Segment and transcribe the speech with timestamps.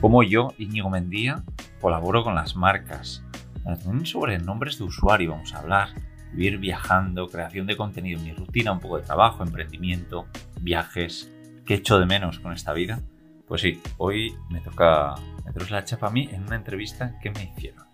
[0.00, 1.42] Como yo, Íñigo Mendía,
[1.80, 3.24] colaboro con las marcas.
[3.64, 5.88] También sobre nombres de usuario vamos a hablar.
[6.32, 10.26] Vivir viajando, creación de contenido, mi rutina, un poco de trabajo, emprendimiento,
[10.60, 11.32] viajes.
[11.66, 13.00] ¿Qué echo de menos con esta vida?
[13.48, 17.44] Pues sí, hoy me toca meteros la chapa a mí en una entrevista que me
[17.44, 17.84] hicieron.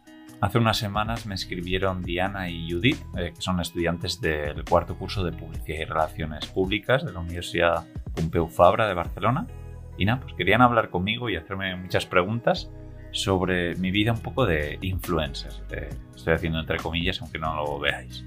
[0.43, 5.25] Hace unas semanas me escribieron Diana y Judith, eh, que son estudiantes del cuarto curso
[5.25, 9.47] de Publicidad y Relaciones Públicas de la Universidad Pompeu Fabra de Barcelona.
[9.97, 12.71] Y nada, pues querían hablar conmigo y hacerme muchas preguntas
[13.11, 15.53] sobre mi vida un poco de influencer.
[15.71, 18.25] Eh, estoy haciendo entre comillas, aunque no lo veáis.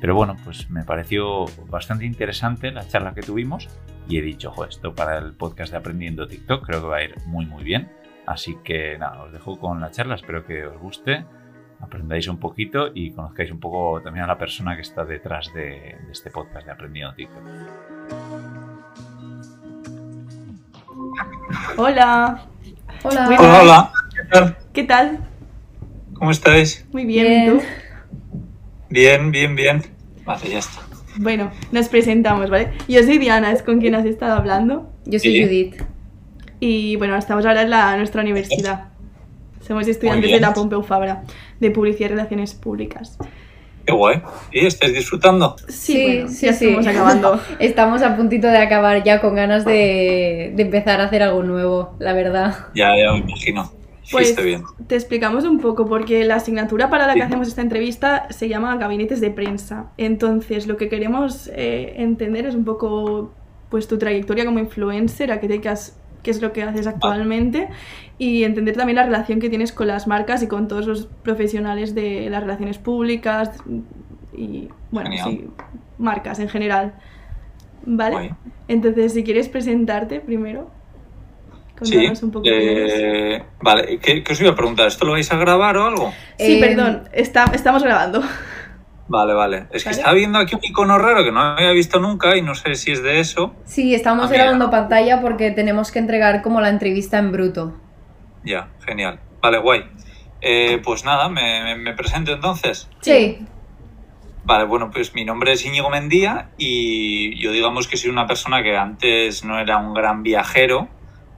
[0.00, 3.68] Pero bueno, pues me pareció bastante interesante la charla que tuvimos
[4.08, 7.04] y he dicho, ojo, esto para el podcast de Aprendiendo TikTok creo que va a
[7.04, 7.90] ir muy muy bien.
[8.26, 11.24] Así que nada, os dejo con la charla, espero que os guste
[11.82, 15.96] aprendáis un poquito y conozcáis un poco también a la persona que está detrás de,
[16.10, 17.42] este podcast de Aprendiendo TikTok.
[21.76, 22.46] Hola.
[23.02, 23.28] Hola.
[23.38, 24.56] Hola, ¿Qué tal?
[24.72, 25.18] ¿Qué tal?
[26.14, 26.86] ¿Cómo estáis?
[26.92, 27.62] Muy bien, ¿y tú?
[28.90, 29.82] Bien, bien, bien.
[30.24, 30.80] Vale, ya está.
[31.16, 32.72] Bueno, nos presentamos, ¿vale?
[32.88, 34.90] Yo soy Diana, es con quien has estado hablando.
[35.04, 35.82] Yo soy Judith.
[36.60, 38.92] Y bueno, estamos ahora en la, nuestra universidad.
[39.60, 41.24] Somos estudiantes de la Pompeu Fabra,
[41.60, 43.18] de Publicidad y Relaciones Públicas.
[43.86, 44.22] Qué guay.
[44.52, 45.56] ¿Y estáis disfrutando?
[45.68, 47.40] Sí, sí, sí, estamos acabando.
[47.58, 52.12] estamos a puntito de acabar ya con ganas de, empezar a hacer algo nuevo, la
[52.12, 52.66] verdad.
[52.74, 53.72] Ya, ya me imagino.
[54.10, 54.62] Pues bien.
[54.88, 58.76] te explicamos un poco, porque la asignatura para la que hacemos esta entrevista se llama
[58.76, 59.92] Gabinetes de Prensa.
[59.96, 63.32] Entonces, lo que queremos eh, entender es un poco
[63.70, 67.68] pues tu trayectoria como influencer, a qué te has qué es lo que haces actualmente
[68.18, 71.94] y entender también la relación que tienes con las marcas y con todos los profesionales
[71.94, 73.50] de las relaciones públicas
[74.36, 75.48] y, bueno, sí,
[75.98, 76.94] marcas en general.
[77.84, 78.34] ¿Vale?
[78.68, 80.70] Entonces, si quieres presentarte primero.
[81.76, 82.46] Contanos un poco.
[82.48, 84.86] Eh, vale, ¿Qué, os iba a preguntar?
[84.86, 86.12] ¿Esto lo vais a grabar o algo?
[86.38, 88.22] Sí, perdón, está, estamos grabando.
[89.12, 89.66] Vale, vale.
[89.72, 92.54] Es que estaba viendo aquí un icono raro que no había visto nunca y no
[92.54, 93.54] sé si es de eso.
[93.66, 97.78] Sí, estamos ah, grabando pantalla porque tenemos que entregar como la entrevista en bruto.
[98.42, 99.20] Ya, genial.
[99.42, 99.84] Vale, guay.
[100.40, 102.88] Eh, pues nada, me, presento entonces.
[103.02, 103.46] Sí.
[104.44, 108.62] Vale, bueno, pues mi nombre es Íñigo Mendía y yo digamos que soy una persona
[108.62, 110.88] que antes no era un gran viajero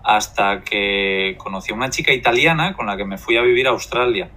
[0.04, 3.70] hasta que conocí a una chica italiana con la que me fui a vivir a
[3.70, 4.30] Australia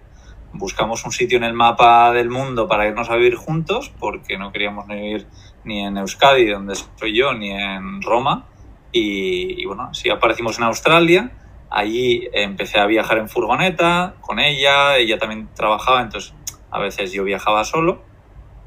[0.57, 4.51] buscamos un sitio en el mapa del mundo para irnos a vivir juntos, porque no
[4.51, 5.27] queríamos vivir
[5.63, 8.45] ni en Euskadi, donde soy yo, ni en Roma.
[8.91, 11.31] Y, bueno, así aparecimos en Australia.
[11.69, 16.33] Allí empecé a viajar en furgoneta con ella, ella también trabajaba, entonces
[16.71, 18.01] a veces yo viajaba solo.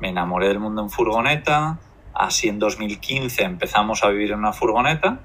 [0.00, 1.78] Me enamoré del mundo en furgoneta.
[2.14, 5.20] Así en 2015 empezamos a vivir en una furgoneta,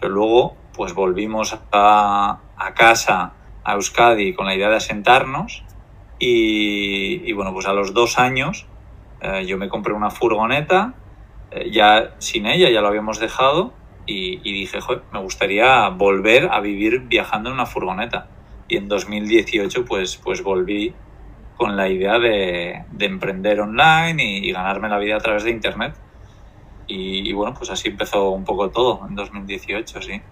[0.00, 5.64] pero luego pues volvimos a, a casa, a Euskadi, con la idea de asentarnos
[6.24, 8.66] y, bueno, pues a los dos años
[9.20, 10.94] eh, yo me compré una furgoneta,
[11.50, 13.72] eh, ya sin ella, ya lo habíamos dejado,
[14.06, 18.28] y, dije, Joder, me gustaría volver a vivir viajando en una furgoneta.
[18.68, 20.94] Y en 2018 pues, pues volví
[21.56, 25.94] con la idea de, emprender online y, ganarme la vida a través de Internet.
[26.86, 30.22] Y, y, bueno, pues así empezó un poco todo en 2018, sí.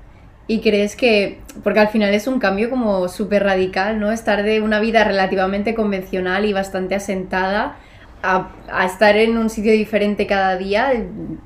[0.50, 4.10] ¿Y crees que, porque al final es un cambio como súper radical, ¿no?
[4.10, 7.76] Estar de una vida relativamente convencional y bastante asentada
[8.24, 8.50] a,
[8.84, 10.92] estar en un sitio diferente cada día,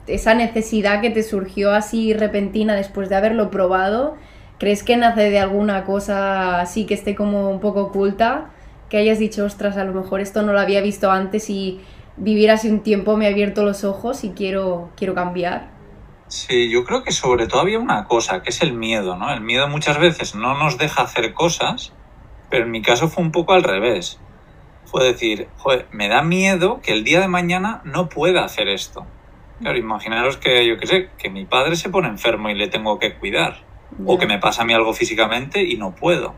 [0.07, 4.17] esa necesidad que te surgió así repentina después de haberlo probado,
[4.59, 8.53] ¿crees que nace de alguna cosa así que esté como un poco oculta?
[8.89, 11.79] Que hayas dicho, ostras, a lo mejor esto no lo había visto antes y
[12.17, 15.74] vivir así un tiempo me ha abierto los ojos y quiero, quiero cambiar.
[16.29, 19.33] Sí, yo creo que sobre todo había una cosa, que es el miedo, ¿no?
[19.33, 21.93] El miedo muchas veces no nos deja hacer cosas,
[22.51, 24.19] pero en mi caso fue un poco al revés.
[24.87, 29.07] Fue decir, joder, me da miedo que el día de mañana no pueda hacer esto.
[29.61, 32.99] Claro, imaginaros que, yo qué sé, que mi padre se pone enfermo y le tengo
[32.99, 33.63] que cuidar.
[34.07, 36.35] O que me pasa a mí algo físicamente y no puedo.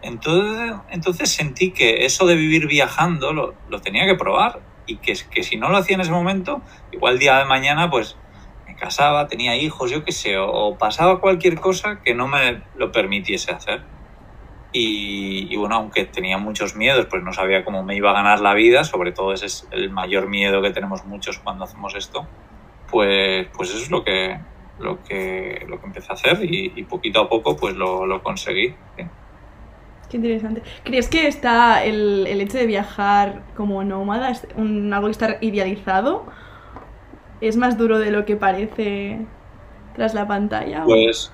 [0.00, 5.14] Entonces, entonces sentí que eso de vivir viajando lo, lo tenía que probar y que,
[5.30, 6.62] que si no lo hacía en ese momento,
[6.92, 8.16] igual el día de mañana pues
[8.78, 13.52] casaba, tenía hijos, yo qué sé, o, pasaba cualquier cosa que no me lo permitiese
[13.52, 13.82] hacer.
[14.70, 18.54] Y, bueno, aunque tenía muchos miedos, pues no sabía cómo me iba a ganar la
[18.54, 22.26] vida, sobre todo ese es el mayor miedo que tenemos muchos cuando hacemos esto,
[22.90, 24.38] pues, pues eso es lo que,
[24.78, 28.74] lo que, lo que empecé a hacer y, poquito a poco pues lo, lo conseguí.
[30.08, 30.62] Qué interesante.
[30.84, 35.38] ¿Crees que está el, el hecho de viajar como nómada, es un, algo que está
[35.40, 36.26] idealizado?
[37.40, 39.20] Es más duro de lo que parece
[39.94, 40.84] tras la pantalla.
[40.84, 41.32] Pues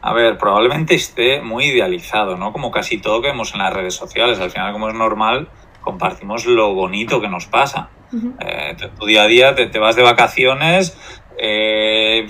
[0.00, 2.52] A ver, probablemente esté muy idealizado, ¿no?
[2.52, 4.40] Como casi todo que vemos en las redes sociales.
[4.40, 5.48] Al final, como es normal,
[5.80, 7.90] compartimos lo bonito que nos pasa.
[8.40, 10.98] Eh, tu día a día te, vas de vacaciones,
[11.38, 12.26] eh,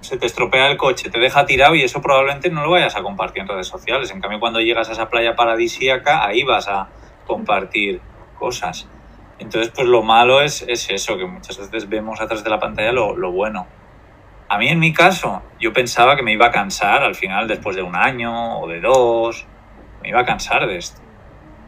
[0.00, 3.02] se te estropea el coche, te deja tirado y eso probablemente no lo vayas a
[3.02, 4.10] compartir en redes sociales.
[4.10, 6.88] En cambio, cuando llegas a esa playa paradisíaca, ahí vas a
[7.26, 8.00] compartir
[8.38, 8.88] cosas.
[9.38, 12.92] Entonces, pues lo malo es, es eso, que muchas veces vemos atrás de la pantalla
[12.92, 13.66] lo, lo bueno.
[14.48, 17.76] A mí, en mi caso, yo pensaba que me iba a cansar al final, después
[17.76, 19.46] de un año o de dos,
[20.02, 21.00] me iba a cansar de esto.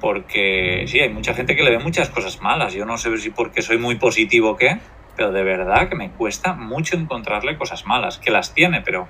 [0.01, 2.73] Porque sí, hay mucha gente que le ve muchas cosas malas.
[2.73, 4.79] Yo no sé si porque soy muy positivo o qué,
[5.17, 9.09] pero de verdad que me cuesta mucho encontrarle cosas malas, que las tiene, pero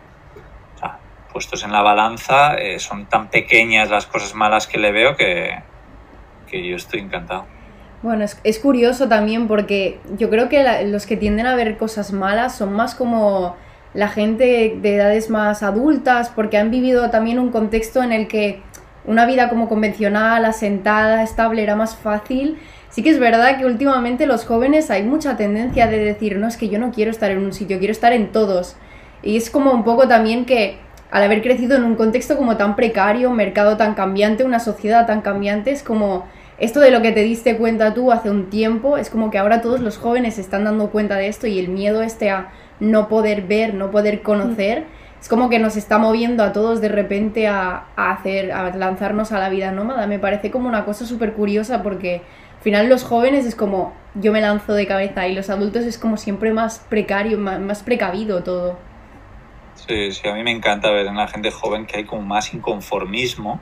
[1.33, 5.63] puestos en la balanza, eh, son tan pequeñas las cosas malas que le veo que,
[6.49, 7.47] que yo estoy encantado.
[8.03, 12.13] Bueno, es, es, curioso también porque yo creo que los que tienden a ver cosas
[12.13, 13.57] malas son más como
[13.95, 18.63] la gente de edades más adultas porque han vivido también un contexto en el que
[19.09, 22.59] una vida como convencional, asentada, estable era más fácil.
[22.91, 26.57] Sí que es verdad que últimamente los jóvenes hay mucha tendencia de decir, no, es
[26.57, 28.77] que yo no quiero estar en un sitio, quiero estar en todos.
[29.23, 30.77] Y es como un poco también que
[31.11, 35.07] al haber crecido en un contexto como tan precario, un mercado tan cambiante, una sociedad
[35.07, 36.27] tan cambiante, es como
[36.59, 39.63] esto de lo que te diste cuenta tú hace un tiempo, es como que ahora
[39.63, 42.51] todos los jóvenes se están dando cuenta de esto y el miedo este a
[42.81, 44.85] no poder ver, no poder conocer,
[45.21, 49.39] es como que nos está moviendo a todos de repente a, hacer, a lanzarnos a
[49.39, 50.07] la vida nómada.
[50.07, 52.23] Me parece como una cosa súper curiosa porque
[52.57, 55.99] al final los jóvenes es como yo me lanzo de cabeza y los adultos es
[55.99, 58.79] como siempre más precario, más, más precavido todo.
[59.75, 62.53] Sí, sí, a mí me encanta ver en la gente joven que hay como más
[62.53, 63.61] inconformismo.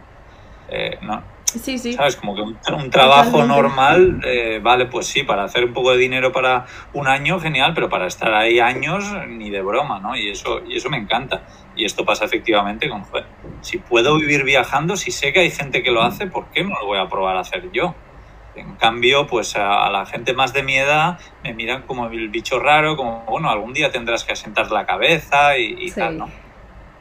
[0.69, 1.23] Eh, no,
[1.59, 1.93] Sí, sí.
[1.93, 2.17] ¿Sabes?
[2.17, 6.33] Como que un, trabajo normal, eh, vale, pues sí, para hacer un poco de dinero
[6.33, 10.17] para un año, genial, pero para estar ahí años, ni de broma, ¿no?
[10.17, 11.43] Y eso, y eso me encanta.
[11.75, 13.27] Y esto pasa efectivamente con, joder,
[13.61, 16.71] si puedo vivir viajando, si sé que hay gente que lo hace, ¿por qué no
[16.81, 17.95] lo voy a probar a hacer yo?
[18.55, 22.59] En cambio, pues a, la gente más de mi edad me miran como el bicho
[22.59, 26.46] raro, como, bueno, algún día tendrás que asentar la cabeza y, tal, ¿no?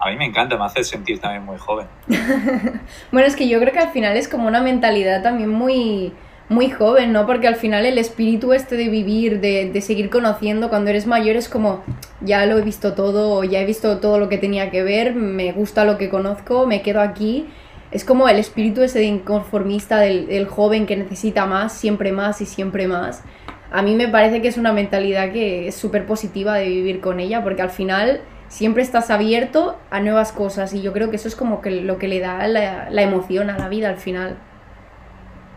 [0.06, 1.88] A mí me encanta, me hace sentir también muy joven.
[3.12, 6.14] bueno, es que yo creo que al final es como una mentalidad también muy,
[6.48, 7.26] muy joven, ¿no?
[7.26, 11.36] Porque al final el espíritu este de vivir, de, de, seguir conociendo cuando eres mayor
[11.36, 11.84] es como,
[12.22, 15.52] ya lo he visto todo, ya he visto todo lo que tenía que ver, me
[15.54, 17.48] gusta lo que conozco, me quedo aquí.
[17.90, 22.42] Es como el espíritu ese de inconformista del, del joven que necesita más, siempre más
[22.42, 23.24] y siempre más.
[23.72, 27.20] A mí me parece que es una mentalidad que es súper positiva de vivir con
[27.20, 31.28] ella, porque al final siempre estás abierto a nuevas cosas y yo creo que eso
[31.28, 34.38] es como que lo que le da la, emoción a la vida al final.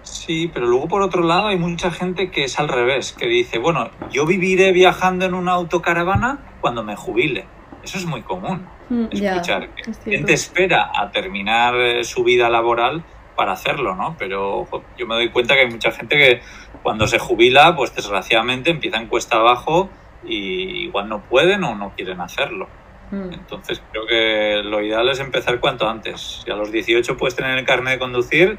[0.03, 3.59] Sí, pero luego por otro lado hay mucha gente que es al revés, que dice,
[3.59, 7.47] bueno, yo viviré viajando en una autocaravana cuando me jubile.
[7.83, 8.67] Eso es muy común.
[8.89, 13.05] Mm, escuchar que gente espera a terminar eh, su vida laboral
[13.37, 14.17] para hacerlo, ¿no?
[14.19, 16.41] Pero yo me doy cuenta que hay mucha gente que
[16.83, 19.91] cuando se jubila, pues desgraciadamente empieza en cuesta abajo
[20.25, 22.69] y igual no pueden o no quieren hacerlo.
[23.11, 23.33] Hmm.
[23.33, 26.43] Entonces creo que lo ideal es empezar cuanto antes.
[26.45, 28.59] Si a los 18 puedes tener el carnet de conducir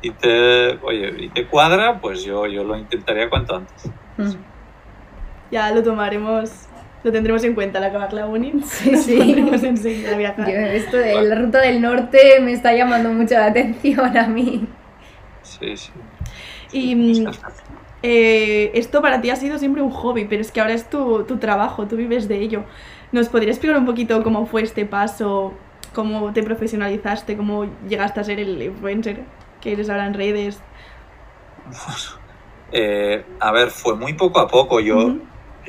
[0.00, 3.90] y te, oye, y te cuadra, pues yo, yo lo intentaría cuanto antes.
[4.16, 4.32] Hmm.
[5.50, 6.68] Ya lo tomaremos,
[7.02, 8.62] lo tendremos en cuenta al acabar la uni.
[8.62, 8.96] Sí,
[9.76, 10.04] sí.
[10.16, 10.48] viajar.
[10.48, 14.66] esto de la ruta del norte me está llamando mucho la atención a mí.
[15.42, 15.92] Sí, sí.
[16.72, 16.96] Y
[18.06, 21.24] eh, esto para ti ha sido siempre un hobby, pero es que ahora es tu,
[21.24, 22.64] tu trabajo, tú vives de ello.
[23.12, 25.54] ¿Nos podrías explicar un poquito cómo fue este paso,
[25.94, 29.22] cómo te profesionalizaste, cómo llegaste a ser el influencer
[29.62, 30.60] que eres ahora en redes?
[32.76, 34.80] Eh, a ver, fue muy poco a poco.
[34.80, 35.18] Yo,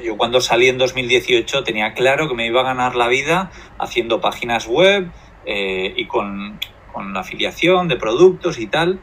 [0.04, 4.22] yo cuando salí en 2018 tenía claro que me iba a ganar la vida haciendo
[4.22, 5.12] páginas web
[5.46, 6.60] eh, y con,
[6.92, 9.02] con la afiliación de productos y tal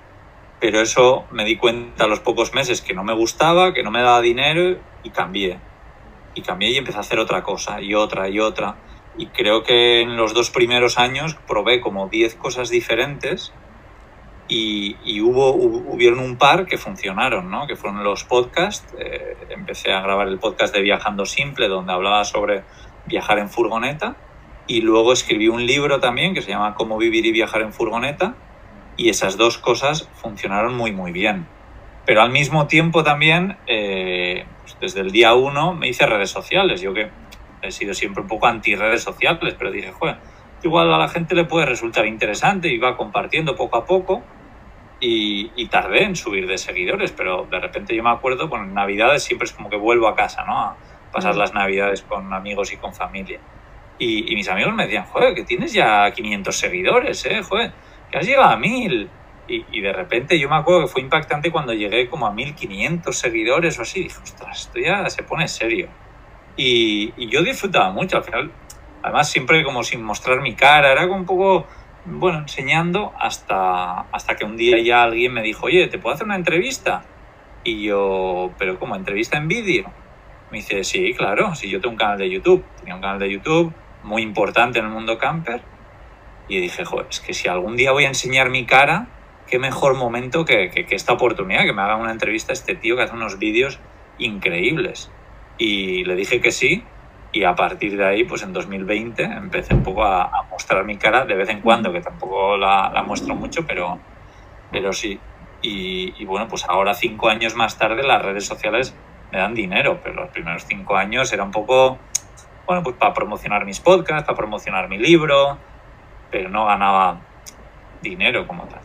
[0.62, 3.90] pero eso me di cuenta a los pocos meses que no me gustaba, que no
[3.90, 5.59] me daba dinero y cambié.
[6.37, 8.76] Y cambié y empecé a hacer otra cosa y otra y otra.
[9.19, 13.52] Y creo que en los dos primeros años probé como 10 cosas diferentes
[14.47, 17.66] y, hubo, hubieron un par que funcionaron, ¿no?
[17.66, 18.87] que fueron los podcasts.
[19.00, 22.62] Eh, empecé a grabar el podcast de Viajando Simple, donde hablaba sobre
[23.07, 24.14] viajar en furgoneta.
[24.69, 28.37] Y luego escribí un libro también que se llama Cómo vivir y viajar en furgoneta,
[28.97, 31.47] y esas dos cosas funcionaron muy muy bien.
[32.05, 36.81] Pero al mismo tiempo también, eh, pues desde el día uno me hice redes sociales.
[36.81, 37.11] Yo que
[37.63, 40.17] he sido siempre un poco anti redes sociales, pero dije, joder,
[40.63, 44.23] igual a la gente le puede resultar interesante y va compartiendo poco a poco.
[45.01, 48.75] Y, y, tardé en subir de seguidores, pero de repente yo me acuerdo, bueno, en
[48.75, 50.57] Navidades siempre es como que vuelvo a casa, ¿no?
[50.57, 50.77] A
[51.11, 51.39] pasar mm.
[51.39, 53.41] las Navidades con amigos y con familia.
[53.99, 57.43] Y, mis amigos me decían, joder, que tienes ya 500 seguidores, ¿eh?
[57.43, 57.73] Joder,
[58.12, 59.11] que has llegado a 1000.
[59.49, 63.78] Y, de repente yo me acuerdo que fue impactante cuando llegué como a 1500 seguidores
[63.78, 64.04] o así.
[64.04, 65.88] Dije, ostras, esto ya se pone serio.
[66.57, 68.19] Y, y yo disfrutaba mucho.
[68.19, 68.52] Al final,
[69.02, 71.66] además, siempre como sin mostrar mi cara, era como un poco
[72.04, 76.26] bueno, enseñando hasta, hasta que un día ya alguien me dijo, oye, ¿te puedo hacer
[76.26, 77.04] una entrevista?
[77.64, 78.97] Y yo, ¿pero cómo?
[78.97, 79.90] ¿Entrevista en vídeo?
[80.50, 82.64] Me dice, sí, claro, si yo tengo un canal de YouTube.
[82.78, 85.62] Tenía un canal de YouTube muy importante en el mundo camper.
[86.49, 89.09] Y dije, joder, es que si algún día voy a enseñar mi cara,
[89.47, 92.97] qué mejor momento que, que, esta oportunidad, que me haga una entrevista a este tío
[92.97, 93.79] que hace unos vídeos
[94.19, 95.11] increíbles.
[95.59, 96.85] Y le dije que sí,
[97.33, 101.25] y a partir de ahí, pues en 2020 empecé un poco a, mostrar mi cara
[101.25, 103.99] de vez en cuando, que tampoco la, muestro mucho, pero,
[104.71, 105.19] pero sí.
[105.63, 108.95] Y, bueno, pues ahora cinco años más tarde las redes sociales
[109.31, 111.99] me dan dinero, pero los primeros cinco años era un poco,
[112.67, 115.57] bueno, pues para promocionar mis podcasts, para promocionar mi libro,
[116.33, 117.21] pero no ganaba
[118.03, 118.81] dinero como tal.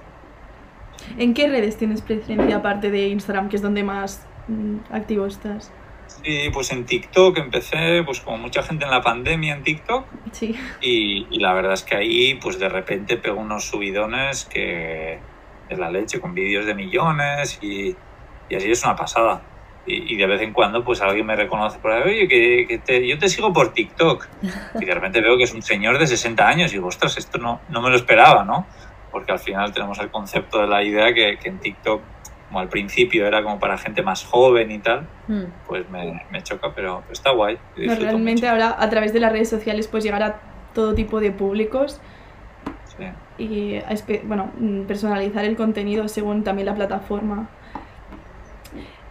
[1.18, 5.72] ¿En qué redes tienes presencia aparte de Instagram, que es donde más mm, activo estás?
[6.08, 10.06] Sí, pues en TikTok empecé, pues como mucha gente en la pandemia en TikTok.
[10.32, 10.56] Sí.
[10.82, 15.20] Y, la verdad es que ahí, pues de repente pego unos subidones que
[15.70, 17.96] de la leche, con vídeos de millones y,
[18.56, 19.42] así es una pasada.
[19.89, 23.17] Y, de vez en cuando, pues alguien me reconoce por ahí, oye, que, te, yo
[23.17, 24.27] te sigo por TikTok.
[24.82, 27.38] Y de repente veo que es un señor de 60 años y digo, ostras, esto
[27.38, 28.67] no, no me lo esperaba, ¿no?
[29.12, 32.01] Porque al final tenemos el concepto de la idea que, que en TikTok
[32.48, 35.44] como al principio era como para gente más joven y tal, hmm.
[35.67, 37.58] pues me, me, choca, pero está guay.
[37.75, 40.39] realmente ahora a través de las redes sociales puedes llegar a
[40.74, 42.00] todo tipo de públicos
[42.98, 43.06] sí.
[43.38, 43.79] y
[44.24, 47.50] bueno, mm, personalizar el contenido según también la plataforma.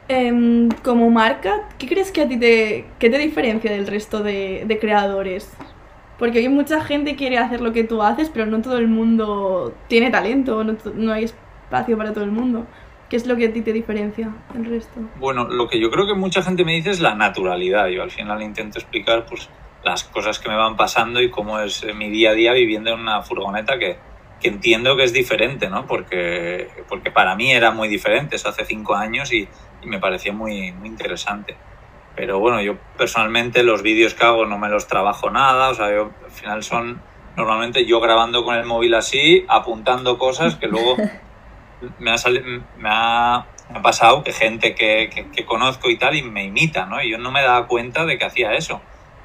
[0.08, 4.78] Em, como marca, ¿qué crees que a ti te, qué te diferencia del resto de,
[4.80, 5.52] creadores?
[6.18, 9.74] Porque hoy mucha gente quiere hacer lo que tú haces, pero no todo el mundo
[9.88, 12.66] tiene talento, no, no hay espacio para todo el mundo.
[13.10, 15.00] ¿Qué es lo que a ti te diferencia del resto?
[15.18, 17.88] Bueno, lo que yo creo que mucha gente me dice es la naturalidad.
[17.88, 19.48] Yo al final intento explicar pues,
[19.84, 22.90] las cosas que me van pasando y cómo es eh, mi día a día viviendo
[22.92, 23.96] en una furgoneta que,
[24.40, 25.86] que entiendo que es diferente, ¿no?
[25.86, 29.48] Porque, porque para mí era muy diferente, eso hace cinco años y,
[29.86, 31.56] y me parecía muy, muy interesante.
[32.16, 35.90] Pero bueno, yo personalmente los vídeos que hago no me los trabajo nada, o sea,
[35.94, 37.00] yo, al final son
[37.36, 40.96] normalmente yo grabando con el móvil así, apuntando cosas que luego
[41.98, 42.16] me ha,
[42.78, 43.46] me ha,
[43.82, 47.02] pasado que gente que, que, conozco y tal y me imita, ¿no?
[47.02, 48.80] Y yo no me daba cuenta de que hacía eso,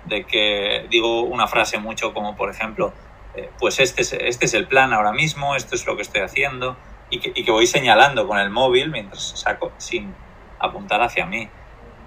[0.05, 2.91] de que digo una frase mucho como, por ejemplo,
[3.35, 6.21] eh, pues este es, este es el plan ahora mismo, esto es lo que estoy
[6.21, 6.75] haciendo,
[7.09, 10.13] y que, y que voy señalando con el móvil mientras saco, sin
[10.61, 11.49] apuntar hacia mí.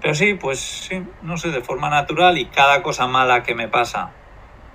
[0.01, 3.67] Pero sí, pues sí, no sé, de forma natural y cada cosa mala que me
[3.67, 4.11] pasa,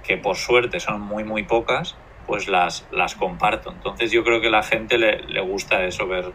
[0.02, 1.96] que por suerte son muy, muy pocas,
[2.26, 3.70] pues las, las comparto.
[3.70, 6.32] Entonces yo creo que a la gente le, le gusta eso, ver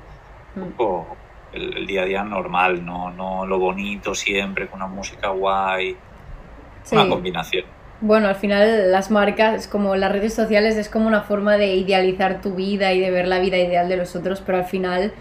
[0.55, 0.71] un mm.
[0.71, 1.17] poco
[1.53, 5.95] el, día a día normal, no, no lo bonito siempre, con una música guay,
[6.91, 7.65] una combinación.
[8.01, 12.41] Bueno, al final las marcas, como las redes sociales, es como una forma de idealizar
[12.41, 15.13] tu vida y de ver la vida ideal de los otros, pero al final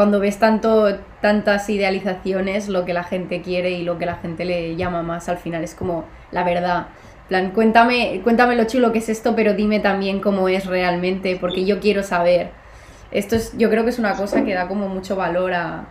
[0.00, 4.46] cuando ves tanto, tantas idealizaciones, lo que la gente quiere y lo que la gente
[4.46, 6.86] le llama más, al final es como la verdad
[7.28, 11.66] plan, cuéntame, cuéntame lo chulo que es esto, pero dime también cómo es realmente, porque
[11.66, 12.48] yo quiero saber.
[13.10, 15.84] Esto es, yo creo que es una cosa que da como mucho valor a,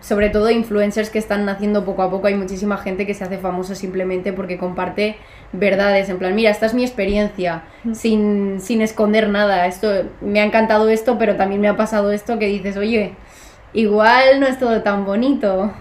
[0.00, 2.28] sobre todo influencers que están naciendo poco a poco.
[2.28, 5.16] Hay muchísima gente que se hace famosa simplemente porque comparte
[5.52, 6.08] verdades.
[6.08, 9.66] En plan, mira, esta es mi experiencia, sin, sin esconder nada.
[9.66, 13.12] Esto, me ha encantado esto, pero también me ha pasado esto que dices, oye,
[13.72, 15.72] igual no es todo tan bonito.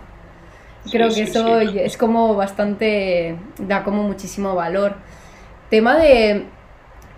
[0.91, 4.95] Creo que eso es como bastante, da como muchísimo valor.
[5.69, 6.45] Tema de,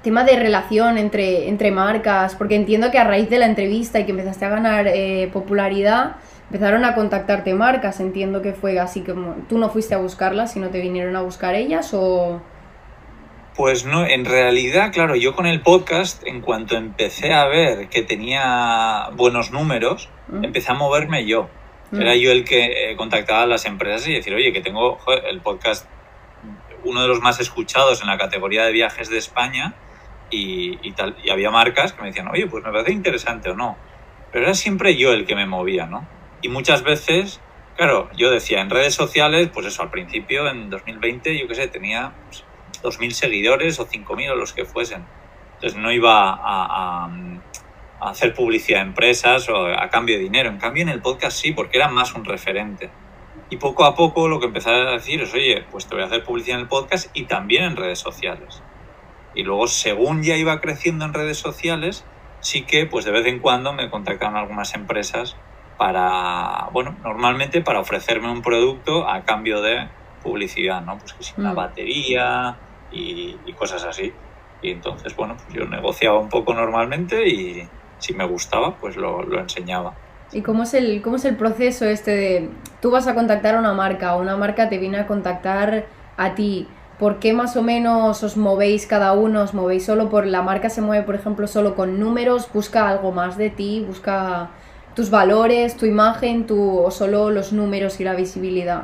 [0.01, 4.05] tema de relación entre, entre marcas, porque entiendo que a raíz de la entrevista y
[4.05, 6.15] que empezaste a ganar eh, popularidad,
[6.49, 7.99] empezaron a contactarte marcas.
[7.99, 11.55] Entiendo que fue así como tú no fuiste a buscarlas, sino te vinieron a buscar
[11.55, 12.41] ellas o...
[13.61, 18.01] Pues no, en realidad, claro, yo con el podcast, en cuanto empecé a ver que
[18.01, 20.45] tenía buenos números, ¿Mm?
[20.45, 21.47] empecé a moverme yo.
[21.93, 24.97] Era yo el que eh, contactaba a las empresas y decir, oye, que tengo
[25.29, 25.87] el podcast,
[26.85, 29.75] uno de los más escuchados en la categoría de viajes de España
[30.31, 31.15] y, y, tal.
[31.23, 33.77] Y había marcas que me decían, oye, pues me parece interesante o no.
[34.31, 36.07] Pero era siempre yo el que me movía, ¿no?
[36.41, 37.39] Y muchas veces,
[37.77, 41.67] claro, yo decía en redes sociales, pues eso, al principio, en 2020, yo qué sé,
[41.67, 42.43] tenía pues,
[42.81, 45.05] 2.000 seguidores o 5.000 o los que fuesen.
[45.55, 47.09] Entonces no iba a
[47.99, 50.49] hacer publicidad a empresas o a cambio de dinero.
[50.49, 52.89] En cambio, en el podcast sí, porque era más un referente.
[53.49, 56.07] Y poco a poco lo que empecé a decir es, oye, pues te voy a
[56.07, 58.63] hacer publicidad en el podcast y también en redes sociales.
[59.35, 62.05] Y luego, según ya iba creciendo en redes sociales,
[62.39, 65.35] sí que pues de vez en cuando me contactaron algunas empresas
[65.77, 69.87] para, bueno, normalmente para ofrecerme un producto a cambio de
[70.23, 70.97] publicidad, ¿no?
[70.97, 71.55] Pues que si una Mm.
[71.55, 72.57] batería
[72.91, 74.13] y, y cosas así.
[74.61, 77.67] Y entonces, bueno, pues yo negociaba un poco normalmente y
[77.97, 79.93] si me gustaba, pues lo, lo enseñaba.
[80.33, 82.49] ¿Y cómo es, el, cómo es el proceso este de
[82.81, 85.85] tú vas a contactar a una marca o una marca te viene a contactar
[86.17, 86.67] a ti?
[86.99, 89.41] ¿Por qué más o menos os movéis cada uno?
[89.41, 92.47] ¿Os movéis solo por la marca se mueve, por ejemplo, solo con números?
[92.53, 93.83] ¿Busca algo más de ti?
[93.85, 94.51] ¿Busca
[94.95, 98.83] tus valores, tu imagen, tu, o solo los números y la visibilidad?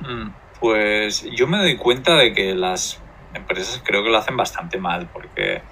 [0.00, 0.28] Mm,
[0.60, 3.00] Pues yo me doy cuenta de que las
[3.34, 5.62] empresas creo que lo hacen bastante mal, porque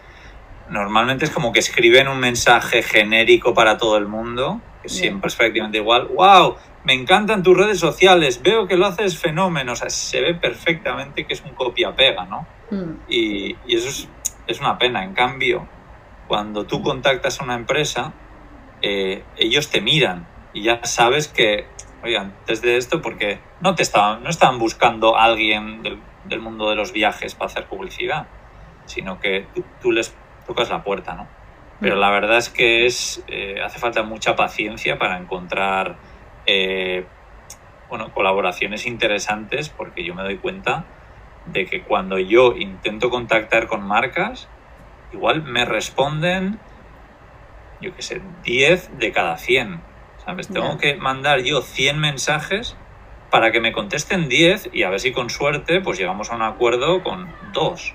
[0.69, 5.37] normalmente es como que escriben un mensaje genérico para todo el mundo, que siempre es
[5.37, 6.09] prácticamente igual.
[6.09, 6.57] ¡Wow!
[6.85, 9.73] Me encantan tus redes sociales, veo que lo haces fenómeno.
[9.73, 12.47] O sea, se ve perfectamente que es un copia-pega, ¿no?
[12.71, 14.09] Mm, Y, y eso es,
[14.47, 15.03] es una pena.
[15.03, 15.67] En cambio,
[16.29, 18.13] cuando tú contactas a una empresa,
[18.83, 21.67] eh, ellos te miran y ya sabes que,
[22.05, 26.41] oye, antes de esto, porque no te estaban, no estaban buscando a alguien del, del
[26.41, 28.27] mundo de los viajes para hacer publicidad,
[28.87, 30.15] sino que tú, tú les
[30.47, 31.27] tocas la puerta, ¿no?
[31.81, 32.01] Pero Mm.
[32.01, 35.97] la verdad es que es, eh, hace falta mucha paciencia para encontrar
[36.47, 37.07] eh,
[37.89, 40.85] bueno, colaboraciones interesantes, porque yo me doy cuenta
[41.47, 44.49] de que cuando yo intento contactar con marcas,
[45.13, 46.59] igual me responden,
[47.81, 49.81] yo qué sé, 10 de cada 100.
[50.25, 50.49] ¿Sabes?
[50.49, 52.77] Tengo que mandar yo 100 mensajes
[53.31, 56.43] para que me contesten 10 y a ver si con suerte pues llegamos a un
[56.43, 57.95] acuerdo con dos.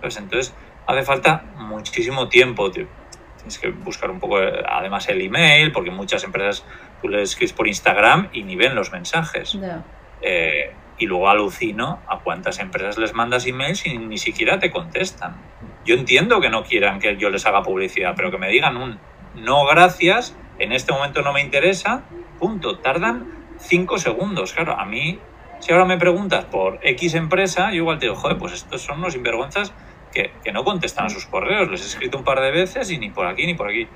[0.00, 0.54] Pues entonces
[0.86, 2.70] hace falta muchísimo tiempo.
[2.70, 2.86] tío.
[3.36, 6.64] Tienes que buscar un poco, eh, además, el email, porque muchas empresas
[7.00, 9.58] tú les escribes por Instagram y ni ven los mensajes.
[10.22, 15.36] Eh, y luego alucino a cuántas empresas les mandas emails y ni siquiera te contestan.
[15.84, 18.98] Yo entiendo que no quieran que yo les haga publicidad, pero que me digan un
[19.36, 22.02] no gracias, en este momento no me interesa,
[22.38, 22.78] punto.
[22.78, 24.52] Tardan cinco segundos.
[24.52, 25.18] Claro, a mí,
[25.60, 28.98] si ahora me preguntas por X empresa, yo igual te digo, joder, pues estos son
[28.98, 29.72] unos sinvergüenzas
[30.12, 31.70] que, que no contestan a sus correos.
[31.70, 33.86] Les he escrito un par de veces y ni por aquí ni por aquí.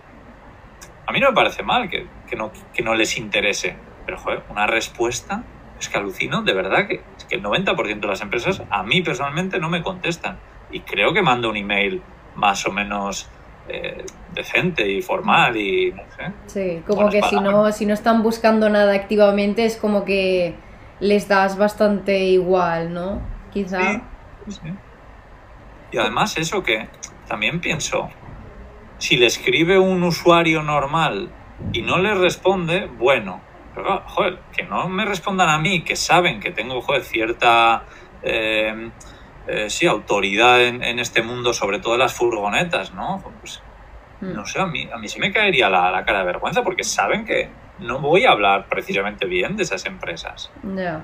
[1.06, 3.76] A mí no me parece mal que, que no, que no les interese,
[4.06, 5.42] pero joder, una respuesta
[5.80, 9.02] es que alucino, de verdad, que, es que el 90% de las empresas a mí
[9.02, 10.38] personalmente no me contestan.
[10.70, 12.02] Y creo que mando un email
[12.36, 13.28] más o menos
[13.68, 14.04] eh,
[14.40, 16.32] decente y formal y no sé.
[16.46, 20.54] Sí, como que si no, si no están buscando nada activamente es como que
[21.00, 23.20] les das bastante igual, ¿no?
[23.52, 24.02] Quizá.
[24.46, 24.74] Sí, sí.
[25.92, 26.88] Y además eso que
[27.26, 28.10] también pienso,
[28.98, 31.30] si le escribe un usuario normal
[31.72, 33.40] y no le responde, bueno,
[33.74, 37.84] pero joder, que no me respondan a mí, que saben que tengo joder, cierta
[38.22, 38.90] eh,
[39.46, 43.22] eh, sí, autoridad en, en este mundo, sobre todo en las furgonetas, ¿no?
[43.40, 43.62] Pues.
[44.20, 46.84] No sé, a mí, a mí sí me caería la, la cara de vergüenza porque
[46.84, 50.50] saben que no voy a hablar precisamente bien de esas empresas.
[50.76, 51.02] Ya.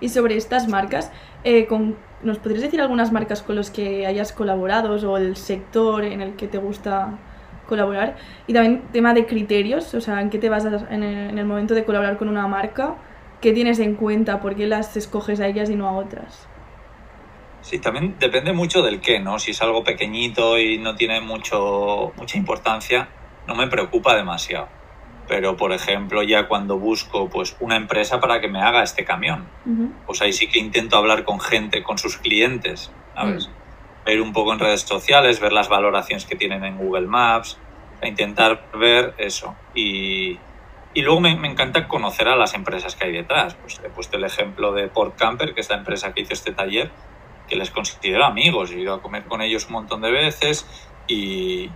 [0.00, 1.12] Y sobre estas marcas,
[1.44, 6.04] eh, con- ¿nos podrías decir algunas marcas con las que hayas colaborado o el sector
[6.04, 7.10] en el que te gusta
[7.68, 8.16] colaborar?
[8.46, 11.44] Y también tema de criterios, o sea, ¿en qué te basas en el, en el
[11.44, 12.94] momento de colaborar con una marca?
[13.40, 14.40] ¿Qué tienes en cuenta?
[14.40, 16.48] ¿Por qué las escoges a ellas y no a otras?
[17.62, 19.38] Sí, también depende mucho del qué, ¿no?
[19.38, 23.08] Si es algo pequeñito y no tiene mucho, mucha importancia,
[23.46, 24.68] no me preocupa demasiado.
[25.28, 29.46] Pero, por ejemplo, ya cuando busco pues, una empresa para que me haga este camión,
[29.64, 29.92] Ujú.
[30.06, 33.48] pues ahí sí que intento hablar con gente, con sus clientes, ¿sabes?
[34.04, 37.56] Ver un poco en redes sociales, ver las valoraciones que tienen en Google Maps,
[38.00, 39.54] e intentar ver eso.
[39.76, 40.40] Y,
[40.92, 43.54] y luego me, me encanta conocer a las empresas que hay detrás.
[43.54, 46.50] Pues he puesto el ejemplo de Port Camper, que es la empresa que hizo este
[46.50, 46.90] taller,
[47.52, 48.70] que les considero amigos.
[48.70, 50.66] He ido a comer con ellos un montón de veces
[51.06, 51.68] y,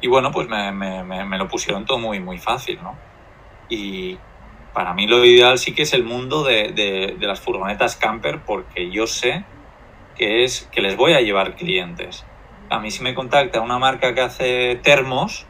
[0.00, 2.96] y bueno, pues me, lo pusieron todo muy, muy fácil, ¿no?
[3.68, 4.18] Y
[4.72, 8.90] para mí lo ideal sí que es el mundo de, de- las furgonetas camper porque
[8.90, 9.44] yo sé
[10.16, 12.24] que es que les voy a llevar clientes.
[12.70, 15.46] A mí si me contacta una marca que hace termos,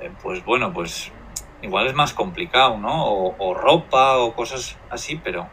[0.00, 1.12] eh, pues bueno, pues
[1.62, 3.06] igual es más complicado, ¿no?
[3.06, 5.48] O, o ropa o cosas así, pero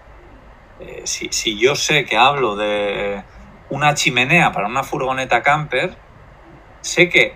[0.80, 3.24] eh, si, si yo sé que hablo de
[3.74, 5.96] una chimenea para una furgoneta camper,
[6.82, 7.34] sé que,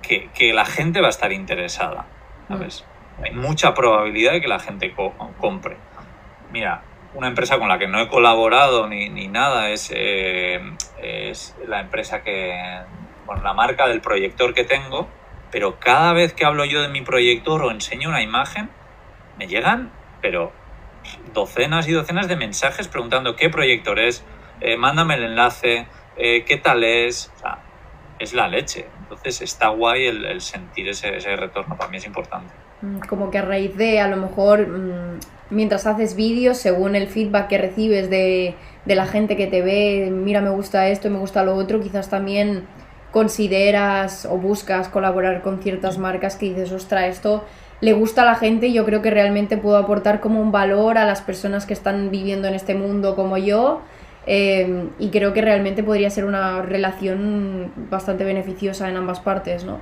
[0.00, 2.06] que, que la gente va a estar interesada,
[2.48, 2.84] ¿sabes?
[3.22, 5.76] Hay mucha probabilidad de que la gente co- compre.
[6.52, 6.82] Mira,
[7.14, 10.60] una empresa con la que no he colaborado ni, ni nada es, eh,
[11.00, 12.54] es la empresa que,
[13.26, 15.08] bueno, la marca del proyector que tengo,
[15.50, 18.70] pero cada vez que hablo yo de mi proyector o enseño una imagen,
[19.38, 19.90] me llegan,
[20.20, 20.52] pero
[21.34, 24.24] docenas y docenas de mensajes preguntando qué proyector es,
[24.62, 27.30] eh, mándame el enlace, eh, qué tal es.
[27.36, 27.58] O sea,
[28.18, 28.86] es la leche.
[29.02, 32.52] Entonces está guay el, sentir ese, ese, retorno, para mí es importante.
[32.80, 35.18] Mm, como que a raíz de, a lo mejor, mm,
[35.50, 40.10] mientras haces vídeos, según el feedback que recibes de, de la gente que te ve,
[40.10, 42.66] mira, me gusta esto, me gusta lo otro, quizás también
[43.10, 47.44] consideras o buscas colaborar con ciertas marcas que dices, ostra, esto
[47.82, 50.98] le gusta a la gente y yo creo que realmente puedo aportar como un valor
[50.98, 53.82] a las personas que están viviendo en este mundo como yo
[54.26, 59.80] eh, y creo que realmente podría ser una relación bastante beneficiosa en ambas partes, ¿no?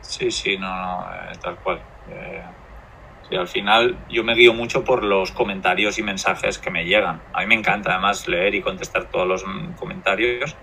[0.00, 1.80] Sí, sí, no, no, eh, tal cual.
[2.10, 2.42] Eh,
[3.36, 7.20] al final yo me guío mucho por los comentarios y mensajes que me llegan.
[7.32, 9.44] A mí me encanta además leer y contestar todos los
[9.76, 10.56] comentarios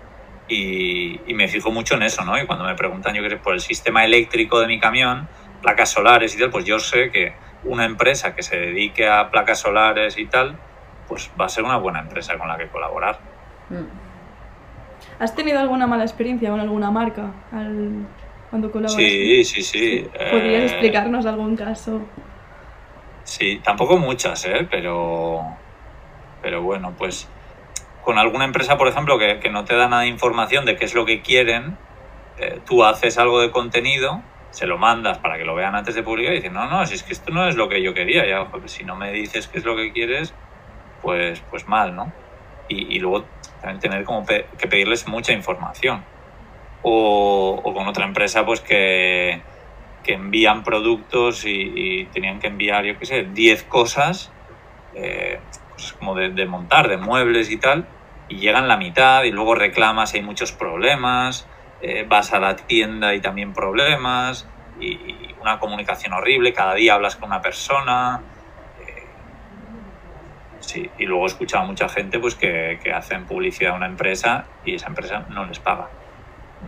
[0.48, 2.40] y, me fijo mucho en eso, ¿no?
[2.40, 5.28] Y cuando me preguntan, yo creo, por el sistema eléctrico de mi camión,
[5.62, 9.60] placas solares y tal, pues yo sé que una empresa que se dedique a placas
[9.60, 10.56] solares y tal,
[11.08, 13.18] pues va a ser una buena empresa con la que colaborar.
[13.70, 13.84] Mm.
[15.18, 18.06] ¿Has tenido alguna mala experiencia con alguna marca al,
[18.50, 18.96] cuando colaboras?
[18.96, 20.08] Sí, sí, sí.
[20.12, 22.02] ¿Podrías eh, explicarnos algún caso?
[23.24, 24.66] Sí, tampoco muchas, ¿eh?
[24.70, 25.42] Pero,
[26.42, 27.28] pero bueno, pues
[28.02, 30.84] con alguna empresa, por ejemplo, que, que no te da nada de información de qué
[30.84, 31.76] es lo que quieren,
[32.38, 36.02] eh, tú haces algo de contenido, se lo mandas para que lo vean antes de
[36.02, 38.26] publicar y dicen, no, no, si es que esto no es lo que yo quería,
[38.26, 40.34] ya, si no me dices qué es lo que quieres,
[41.06, 42.12] pues, pues mal, ¿no?
[42.68, 43.24] Y, luego
[43.60, 46.02] también tener como que pedirles mucha información.
[46.82, 49.40] O, con otra empresa, pues que,
[50.02, 54.32] que envían productos y, tenían que enviar, yo qué sé, 10 cosas,
[54.96, 55.38] eh,
[55.74, 57.86] cosas como de, montar, de muebles y tal,
[58.28, 61.46] y llegan la mitad y luego reclamas hay muchos problemas,
[61.82, 64.48] eh, vas a la tienda y también problemas,
[64.80, 64.98] y,
[65.40, 68.22] una comunicación horrible, cada día hablas con una persona.
[70.66, 73.86] Sí, y luego he escuchado a mucha gente pues, que, que, hacen publicidad a una
[73.86, 75.88] empresa y esa empresa no les paga.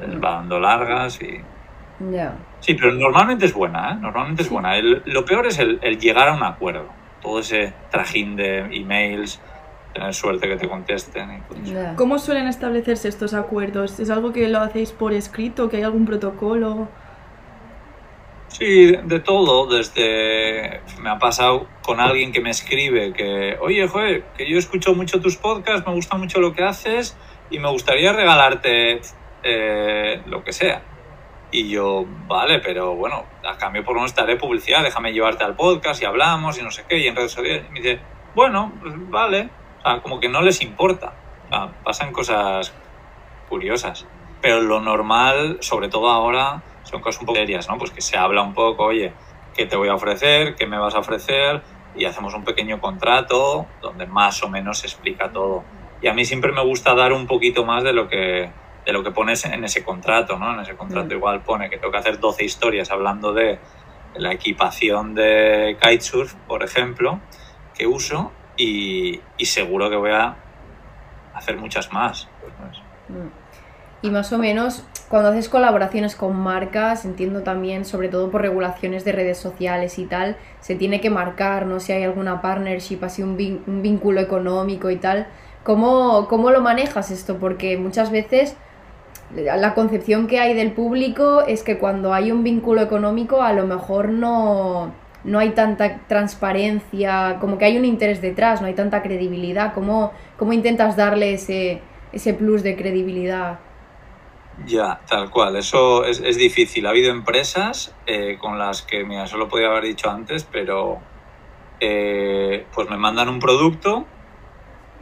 [0.00, 1.40] Les va dando largas y...
[2.60, 3.96] Sí, pero normalmente es buena, ¿eh?
[4.00, 4.80] Normalmente es buena.
[4.80, 6.86] lo peor es el, el llegar a un acuerdo.
[7.20, 9.40] Todo ese trajín de emails,
[9.92, 11.42] tener suerte que te contesten.
[11.96, 13.98] ¿Cómo suelen establecerse estos acuerdos?
[13.98, 16.88] ¿Es algo que lo hacéis por escrito, que hay algún protocolo?
[18.48, 24.24] Sí, de todo, desde me ha pasado con alguien que me escribe que, oye, joder,
[24.36, 27.16] que yo escucho mucho tus podcasts, me gusta mucho lo que haces
[27.50, 29.00] y me gustaría regalarte
[29.42, 30.82] eh, lo que sea.
[31.50, 36.02] Y yo, vale, pero bueno, a cambio por no estaré publicidad, déjame llevarte al podcast
[36.02, 37.64] y hablamos y no sé qué, y en redes sociales.
[37.68, 38.00] Y me dice,
[38.34, 39.48] bueno, pues vale,
[40.02, 41.14] como que no les importa.
[41.84, 42.72] pasan cosas
[43.48, 44.06] curiosas.
[44.40, 47.78] Pero lo normal, sobre todo ahora, son cosas un poco serias, ¿no?
[47.78, 49.12] Pues que se habla un poco, oye,
[49.54, 50.54] ¿qué te voy a ofrecer?
[50.54, 51.62] ¿Qué me vas a ofrecer?
[51.94, 55.64] Y hacemos un pequeño contrato donde más o menos se explica todo.
[56.00, 58.50] Y a mí siempre me gusta dar un poquito más de lo que,
[58.86, 60.54] de lo que pones en ese contrato, ¿no?
[60.54, 61.18] En ese contrato mm.
[61.18, 63.58] igual pone que tengo que hacer 12 historias hablando de
[64.14, 67.20] la equipación de kitesurf, por ejemplo,
[67.76, 70.36] que uso y, seguro que voy a
[71.34, 72.28] hacer muchas más.
[73.08, 73.28] Mm.
[74.02, 79.04] Y más o menos, cuando haces colaboraciones con marcas, entiendo también, sobre todo por regulaciones
[79.04, 81.80] de redes sociales y tal, se tiene que marcar, ¿no?
[81.80, 85.26] Si hay alguna partnership, así un, vínculo económico y tal.
[85.64, 87.38] ¿Cómo, ¿Cómo lo manejas esto?
[87.38, 88.56] Porque muchas veces
[89.34, 93.66] la concepción que hay del público es que cuando hay un vínculo económico a lo
[93.66, 94.92] mejor no
[95.24, 99.74] no hay tanta transparencia, como que hay un interés detrás, no hay tanta credibilidad.
[99.74, 101.80] ¿Cómo, cómo intentas darle ese,
[102.12, 103.58] ese plus de credibilidad?
[104.66, 106.86] Ya, tal cual, eso es, es difícil.
[106.86, 110.98] Ha habido empresas eh, con las que, mira, eso lo podía haber dicho antes, pero
[111.80, 114.06] eh, pues me mandan un producto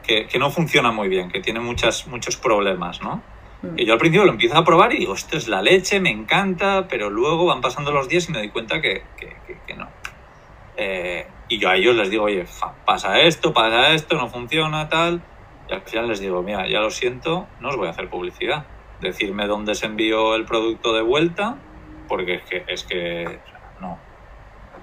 [0.03, 3.23] que, que, no funciona muy bien, que tiene muchas, muchos problemas, ¿no?
[3.63, 3.79] Mm.
[3.79, 6.11] Y yo al principio lo empiezo a probar y digo, esto es la leche, me
[6.11, 9.89] encanta, pero luego van pasando los días y me doy cuenta que, que, que no,
[10.77, 12.45] eh, y yo a ellos les digo, oye,
[12.85, 15.23] pasa esto, pasa esto, no funciona, tal.
[15.69, 18.67] Y al final les digo, mira, ya lo siento, no os voy a hacer publicidad.
[19.01, 21.57] Decirme dónde se envió el producto de vuelta,
[22.09, 23.39] porque es que, es que
[23.81, 23.99] no.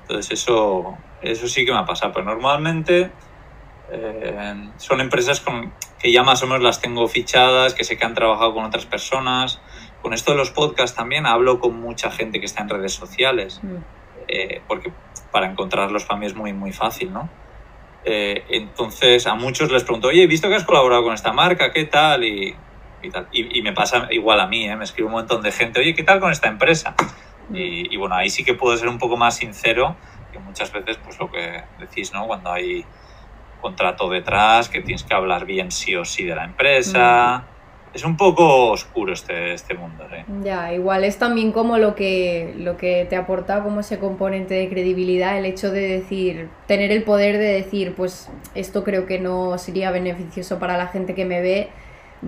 [0.02, 2.14] Entonces eso, eso sí que me ha pasado.
[2.14, 3.12] Pero normalmente
[3.92, 8.06] eh, son empresas con, que ya más o menos las tengo fichadas, que sé que
[8.06, 9.62] han trabajado con otras personas.
[10.02, 13.62] Con esto de los podcasts también hablo con mucha gente que está en redes sociales.
[13.64, 13.78] Mm.
[14.28, 14.92] Eh, porque
[15.32, 17.30] para encontrarlos para mí es muy, muy fácil, ¿no?
[18.06, 21.72] Eh, entonces a muchos les pregunto, oye, he visto que has colaborado con esta marca,
[21.72, 22.24] ¿qué tal?
[22.24, 22.56] Y,
[23.04, 23.28] y, tal.
[23.32, 24.76] y, me pasa igual a mí, ¿eh?
[24.76, 26.96] me escribe un montón de gente, oye, ¿qué tal con esta empresa?
[27.50, 27.56] Mm.
[27.56, 29.96] Y, y, bueno, ahí sí que puedo ser un poco más sincero,
[30.32, 32.26] que muchas veces, pues lo que decís, ¿no?
[32.26, 32.86] Cuando hay
[33.64, 37.46] contrato detrás, que tienes que hablar bien sí o sí de la empresa.
[37.94, 40.04] Es un poco oscuro este, este mundo.
[40.12, 40.26] ¿eh?
[40.44, 44.68] Ya, igual es también como lo que, lo que te aporta como ese componente de
[44.68, 49.58] credibilidad, el hecho de decir, tener el poder de decir, pues esto creo que no
[49.58, 51.70] sería beneficioso para la gente que me ve.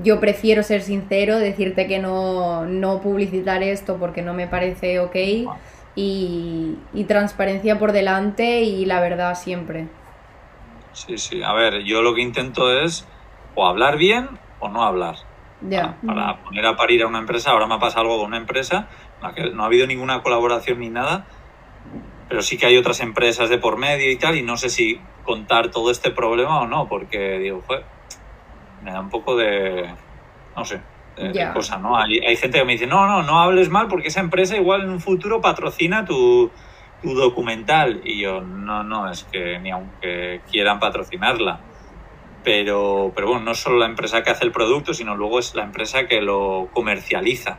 [0.04, 5.16] Yo prefiero ser sincero, decirte que no, no publicitar esto porque no me parece ok
[5.96, 9.88] y, y transparencia por delante y la verdad siempre.
[10.92, 11.44] Sí, sí.
[11.44, 13.08] A ver, yo lo que intento es
[13.56, 14.30] o hablar bien
[14.60, 15.16] o no hablar.
[15.62, 15.98] Ya.
[16.06, 18.88] Para, poner a parir a una empresa, ahora me ha pasado algo con una empresa,
[19.18, 21.26] en la que no ha habido ninguna colaboración ni nada,
[22.28, 25.00] pero sí que hay otras empresas de por medio y tal, y no sé si
[25.24, 27.84] contar todo este problema o no, porque digo, joder,
[28.86, 29.90] me da un poco de,
[30.56, 30.80] no sé,
[31.18, 31.98] de, cosa, ¿no?
[31.98, 34.84] Hay, hay gente que me dice, no, no, no hables mal porque esa empresa igual
[34.84, 36.52] en un futuro patrocina tu,
[37.02, 38.02] tu documental.
[38.04, 41.60] Y yo, no, no, es que ni aunque quieran patrocinarla.
[42.44, 45.56] Pero, pero bueno, no es solo la empresa que hace el producto, sino luego es
[45.56, 47.58] la empresa que lo comercializa.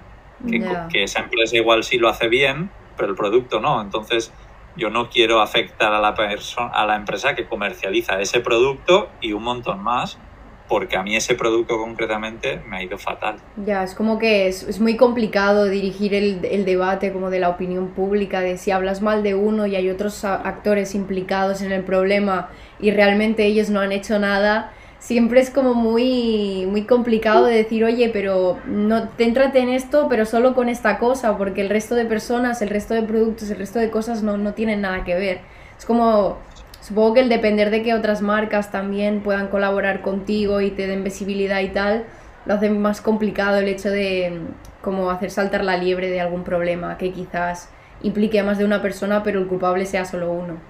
[0.48, 3.80] Que, esa empresa igual sí lo hace bien, pero el producto no.
[3.80, 4.32] Entonces,
[4.76, 9.32] yo no quiero afectar a la, perso- a la empresa que comercializa ese producto y
[9.32, 10.20] un montón más,
[10.68, 13.36] porque a mí ese producto concretamente me ha ido fatal.
[13.64, 17.48] Ya, es como que es, es muy complicado dirigir el, el debate como de la
[17.48, 21.82] opinión pública, de si hablas mal de uno y hay otros actores implicados en el
[21.82, 22.50] problema
[22.80, 27.84] y realmente ellos no han hecho nada, siempre es como muy, muy complicado de decir,
[27.84, 32.06] oye, pero no, céntrate en esto, pero solo con esta cosa, porque el resto de
[32.06, 35.40] personas, el resto de productos, el resto de cosas no, no tienen nada que ver.
[35.78, 36.38] Es como,
[36.86, 41.02] supongo que el depender de que otras marcas también puedan colaborar contigo y te den
[41.02, 42.04] visibilidad y tal,
[42.44, 46.44] lo hace más complicado el hecho de mm, como hacer saltar la liebre de algún
[46.44, 47.72] problema que quizás
[48.02, 50.60] implique a más de una persona, pero el culpable sea solo uno.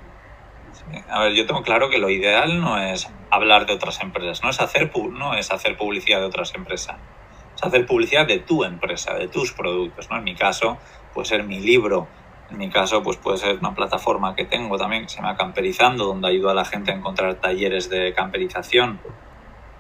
[1.10, 4.48] A ver, yo tengo claro que lo ideal no es hablar de otras empresas, no
[4.48, 6.96] es hacer, no es hacer publicidad de otras empresas,
[7.56, 10.08] es hacer publicidad de tu empresa, de tus productos.
[10.08, 10.16] ¿no?
[10.16, 10.78] En mi caso,
[11.12, 12.08] puede ser mi libro,
[12.50, 16.04] en mi caso, pues puede ser una plataforma que tengo también que se llama Camperizando,
[16.04, 19.00] donde ayudo a la gente a encontrar talleres de camperización.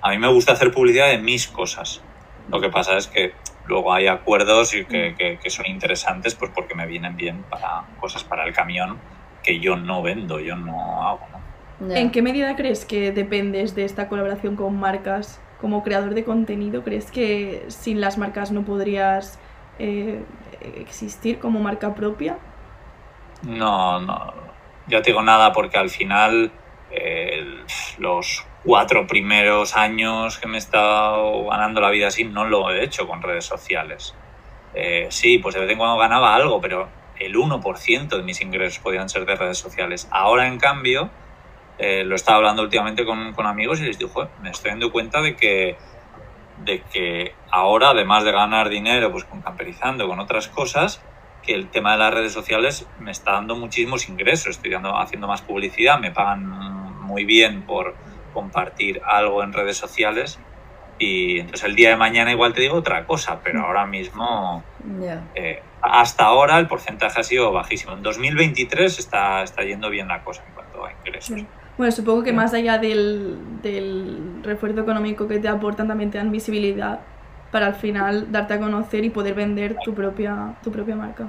[0.02, 2.02] A mí me gusta hacer publicidad de mis cosas.
[2.48, 3.32] Lo que pasa es que
[3.66, 7.84] luego hay acuerdos y que, que- que son interesantes pues porque me vienen bien para
[8.00, 8.98] cosas para el camión
[9.42, 11.20] que yo no vendo, yo no hago.
[11.80, 11.92] ¿no?
[11.94, 16.82] ¿En qué medida crees que dependes de esta colaboración con marcas como creador de contenido?
[16.84, 19.38] ¿Crees que sin las marcas no podrías
[19.78, 20.22] eh,
[20.76, 22.38] existir como marca propia?
[23.42, 24.34] No, no,
[24.86, 26.50] ya te digo nada porque al final
[26.90, 27.64] eh,
[27.98, 32.82] los cuatro primeros años que me he estado ganando la vida así no lo he
[32.82, 34.14] hecho con redes sociales.
[34.74, 38.78] Eh, sí, pues de vez en cuando ganaba algo, pero el 1% de mis ingresos
[38.80, 40.08] podían ser de redes sociales.
[40.10, 41.10] Ahora, en cambio,
[41.78, 44.92] eh, lo estaba hablando últimamente con, con amigos y les digo, "Joder, me estoy dando
[44.92, 45.76] cuenta de que,
[46.58, 51.02] de que ahora, además de ganar dinero pues con camperizando, con otras cosas,
[51.46, 54.56] que el tema de las redes sociales me está dando muchísimos ingresos.
[54.56, 56.44] Estoy dando, haciendo más publicidad, me pagan
[57.02, 57.94] muy bien por
[58.34, 60.38] compartir algo en redes sociales.
[60.98, 64.64] Y entonces el día de mañana igual te digo otra cosa, pero ahora mismo,
[65.00, 65.22] Ya.
[65.34, 67.92] eh, hasta ahora el porcentaje ha sido bajísimo.
[67.92, 71.42] En 2023 está, está yendo bien la cosa en cuanto a ingresos.
[71.76, 76.32] Bueno, supongo que más allá del, del refuerzo económico que te aportan, también te dan
[76.32, 77.00] visibilidad
[77.56, 81.26] para al final darte a conocer y poder vender tu propia, tu propia marca.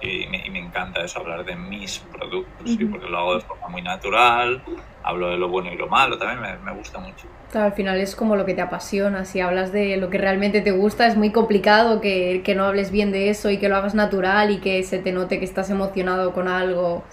[0.00, 3.42] Y, me, y me encanta eso, hablar de mis productos, sí, porque lo hago de
[3.42, 4.62] forma muy natural,
[5.02, 7.26] hablo de lo bueno y lo malo, también me, me gusta mucho.
[7.50, 9.26] Claro, al final es como lo que te apasiona.
[9.26, 12.90] Si hablas de lo que realmente te gusta, es muy complicado que, que no hables
[12.90, 15.68] bien de eso y que lo hagas natural y que se te note que estás
[15.68, 17.04] emocionado con algo.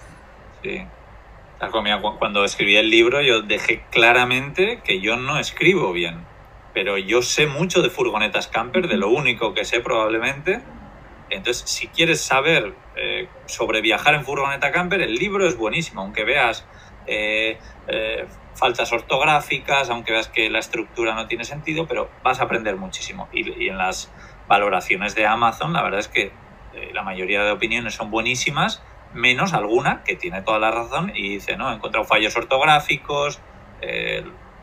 [0.64, 0.82] Sí.
[2.20, 6.20] Cuando escribí el libro yo dejé claramente que yo no escribo bien,
[6.76, 10.62] pero yo sé mucho de furgonetas camper, de lo único que sé probablemente.
[11.30, 16.26] Entonces, si quieres saber eh, sobre viajar en furgoneta camper, el libro es buenísimo, aunque
[16.26, 16.68] veas
[17.08, 17.58] eh,
[17.88, 22.76] eh, faltas ortográficas, aunque veas que la estructura no tiene sentido, pero vas a aprender
[22.76, 23.30] muchísimo.
[23.32, 24.12] Y, y en las
[24.50, 26.34] valoraciones de Amazon, la verdad es que
[26.92, 28.84] la mayoría de opiniones son buenísimas,
[29.14, 33.40] menos alguna que tiene toda la razón y dice, no, he encontrado fallos ortográficos,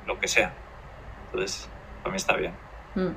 [0.07, 0.53] lo que sea.
[1.25, 1.72] Entonces,
[2.03, 2.53] para mí está bien.
[2.95, 3.11] Mm.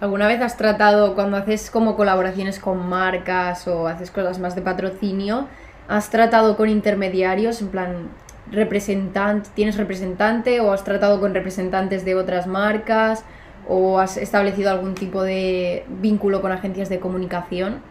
[0.00, 4.62] ¿Alguna vez has tratado, cuando haces como colaboraciones con marcas o haces cosas más de
[4.62, 5.48] patrocinio,
[5.88, 8.08] has tratado con intermediarios, en plan,
[8.50, 13.24] representante, ¿tienes representante o has tratado con representantes de otras marcas
[13.66, 17.82] o has establecido algún tipo de vínculo con agencias de comunicación?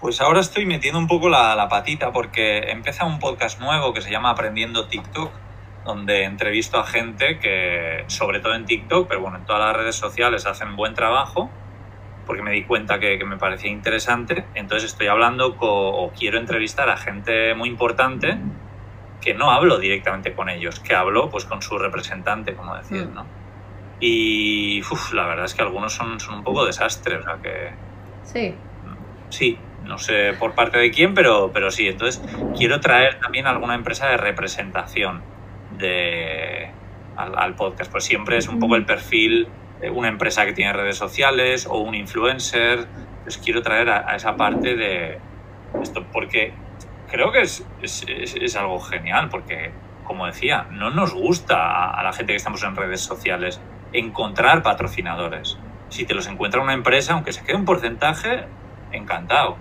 [0.00, 3.92] Pues ahora estoy metiendo un poco la, la patita porque he empezado un podcast nuevo
[3.92, 5.30] que se llama Aprendiendo TikTok
[5.84, 9.96] donde entrevisto a gente que, sobre todo en TikTok, pero bueno, en todas las redes
[9.96, 11.50] sociales hacen buen trabajo,
[12.26, 14.44] porque me di cuenta que, me parecía interesante.
[14.54, 18.38] Entonces estoy hablando o quiero entrevistar a gente muy importante
[19.24, 23.14] que no hablo directamente con ellos, que hablo pues con su representante, como decir, mm.
[23.14, 23.26] ¿no?
[23.98, 24.82] Y
[25.14, 27.70] la verdad es que algunos son, son un poco desastres, o sea que...
[28.22, 28.54] Sí.
[29.30, 31.88] Sí, no sé por parte de quién, pero, pero sí.
[31.88, 32.22] Entonces,
[32.56, 35.22] quiero traer también alguna empresa de representación
[35.78, 36.70] de,
[37.16, 37.90] al, podcast.
[37.90, 39.48] Pues siempre es un poco el perfil
[39.80, 42.86] de una empresa que tiene redes sociales o un influencer.
[43.22, 45.18] Pues quiero traer a, esa parte de
[45.82, 46.52] esto, porque
[47.10, 49.72] creo que es, es, es, algo genial, porque,
[50.04, 53.60] como decía, no nos gusta a la gente que estamos en redes sociales
[53.92, 55.58] encontrar patrocinadores.
[55.88, 58.44] Si te los encuentra una empresa, aunque se quede un porcentaje,
[58.92, 59.56] encantado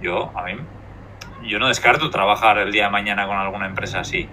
[0.00, 0.52] yo, a mí,
[1.42, 4.28] yo no descarto trabajar el día de mañana con alguna empresa así.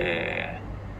[0.00, 0.46] Eh,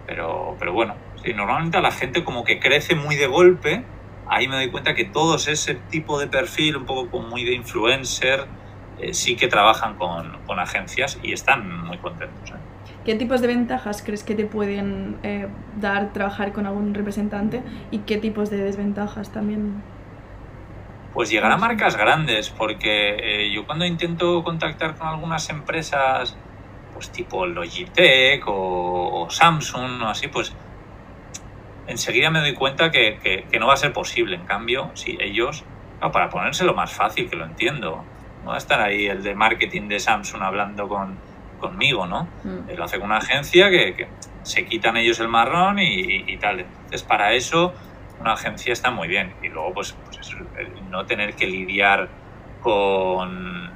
[0.06, 3.84] pero, pero bueno, sí, normalmente a la gente como que crece muy de golpe,
[4.26, 7.54] ahí me doy cuenta que todos ese tipo de perfil, un poco como muy de
[7.54, 8.46] influencer,
[8.98, 12.50] eh, sí que trabajan con, con, agencias y están muy contentos.
[12.50, 12.54] ¿eh?
[13.04, 15.16] ¿Qué tipos de ventajas crees que te pueden
[15.80, 19.80] dar trabajar con algún representante y qué tipos de desventajas también?
[21.14, 26.36] pues llegar a marcas grandes, porque yo cuando intento contactar con algunas empresas,
[26.98, 30.52] pues tipo Logitech o, Samsung o así, pues
[31.86, 34.34] enseguida me doy cuenta que, no va a ser posible.
[34.34, 35.62] En cambio, si ellos,
[36.00, 38.04] para ponérselo más fácil, que lo entiendo,
[38.42, 41.16] no va a estar ahí el de marketing de Samsung hablando con,
[41.60, 42.26] conmigo, ¿no?
[42.42, 42.76] Mm.
[42.76, 44.08] Lo hace con una agencia que,
[44.42, 46.60] se quitan ellos el marrón y, y tal.
[46.60, 47.74] Entonces, para eso
[48.18, 49.34] una agencia está muy bien.
[49.40, 50.34] Y luego, pues, pues
[50.90, 52.08] no tener que lidiar
[52.60, 53.67] con,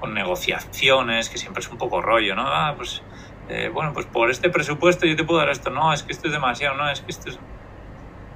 [0.00, 2.46] con, negociaciones, que siempre es un poco rollo, ¿no?
[2.46, 3.02] Ah, pues,
[3.48, 5.70] eh, bueno, pues por este presupuesto yo te puedo dar esto.
[5.70, 7.38] No, es que esto es demasiado, no, es que esto es...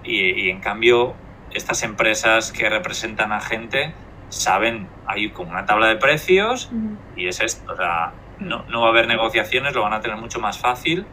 [0.04, 1.14] Y, y en cambio,
[1.52, 3.94] estas empresas que representan a gente
[4.30, 6.70] saben, hay como una tabla de precios
[7.16, 7.72] y es esto.
[7.72, 11.06] O sea, no, no va a haber negociaciones, lo van a tener mucho más fácil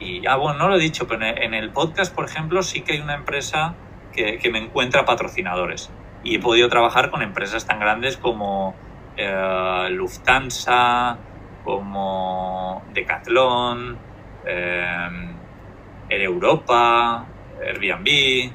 [0.00, 2.92] y, ah, bueno, no lo he dicho, pero en el podcast, por ejemplo, sí que
[2.92, 3.74] hay una empresa
[4.12, 5.90] que, me encuentra patrocinadores.
[6.22, 8.74] Y he podido trabajar con empresas tan grandes como
[9.16, 11.16] eh, Lufthansa,
[11.64, 13.96] como Decathlon,
[14.44, 15.36] eh,
[16.08, 17.26] Air Europa,
[17.60, 18.52] Airbnb.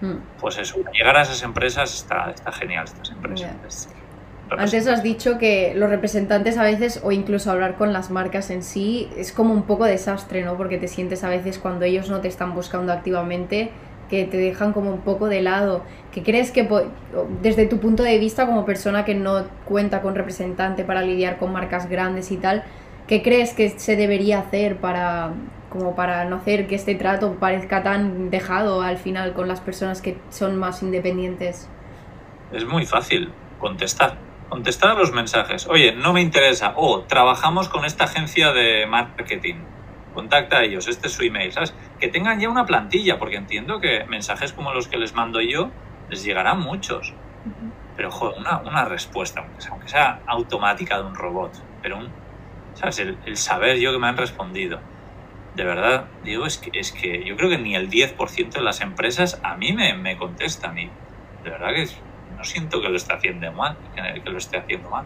[0.00, 0.18] Hmm.
[0.40, 3.88] Pues eso, llegar a esas empresas está, está genial, estas empresas.
[4.50, 8.62] Antes has dicho que los representantes a veces, o incluso hablar con las marcas en
[8.62, 10.56] sí, es como un poco desastre, ¿no?
[10.56, 13.72] Porque te sientes a veces cuando ellos no te están buscando activamente,
[14.08, 15.84] que te dejan como un poco de lado.
[16.12, 16.68] ¿Qué crees que,
[17.42, 21.52] desde tu punto de vista como persona que no cuenta con representante para lidiar con
[21.52, 22.64] marcas grandes y tal,
[23.06, 25.32] qué crees que se debería hacer para,
[25.70, 30.02] como para no hacer que este trato parezca tan dejado al final con las personas
[30.02, 31.68] que son más independientes?
[32.52, 35.66] Es muy fácil contestar contestar a los mensajes.
[35.66, 36.72] Oye, no me interesa.
[36.76, 39.56] O trabajamos con esta agencia de marketing.
[40.14, 41.74] Contacta a ellos, este es su email, ¿sabes?
[41.98, 45.70] Que tengan ya una plantilla, porque entiendo que mensajes como los que les mando yo
[46.08, 47.12] les llegarán muchos.
[47.96, 51.52] Pero, joder, una, respuesta, aunque sea, automática de un robot.
[51.82, 52.08] Pero, un,
[52.74, 52.98] ¿sabes?
[53.00, 54.80] El, saber yo que me han respondido.
[55.56, 58.80] De verdad, digo, es que, es que yo creo que ni el 10% de las
[58.80, 60.78] empresas a mí me, me contestan.
[60.78, 60.90] Y
[61.42, 61.88] de verdad que
[62.36, 65.04] no siento que lo esté haciendo mal, que lo esté haciendo mal.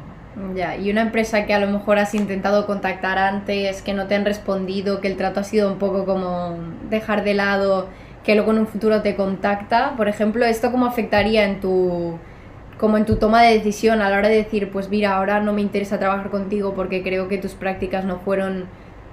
[0.55, 4.15] Ya, y una empresa que a lo mejor has intentado contactar antes, que no te
[4.15, 6.57] han respondido, que el trato ha sido un poco como
[6.89, 7.89] dejar de lado,
[8.25, 12.19] que luego en un futuro te contacta, por ejemplo, ¿esto cómo afectaría en tu
[12.79, 15.53] como en tu toma de decisión a la hora de decir, pues mira, ahora no
[15.53, 18.65] me interesa trabajar contigo porque creo que tus prácticas no fueron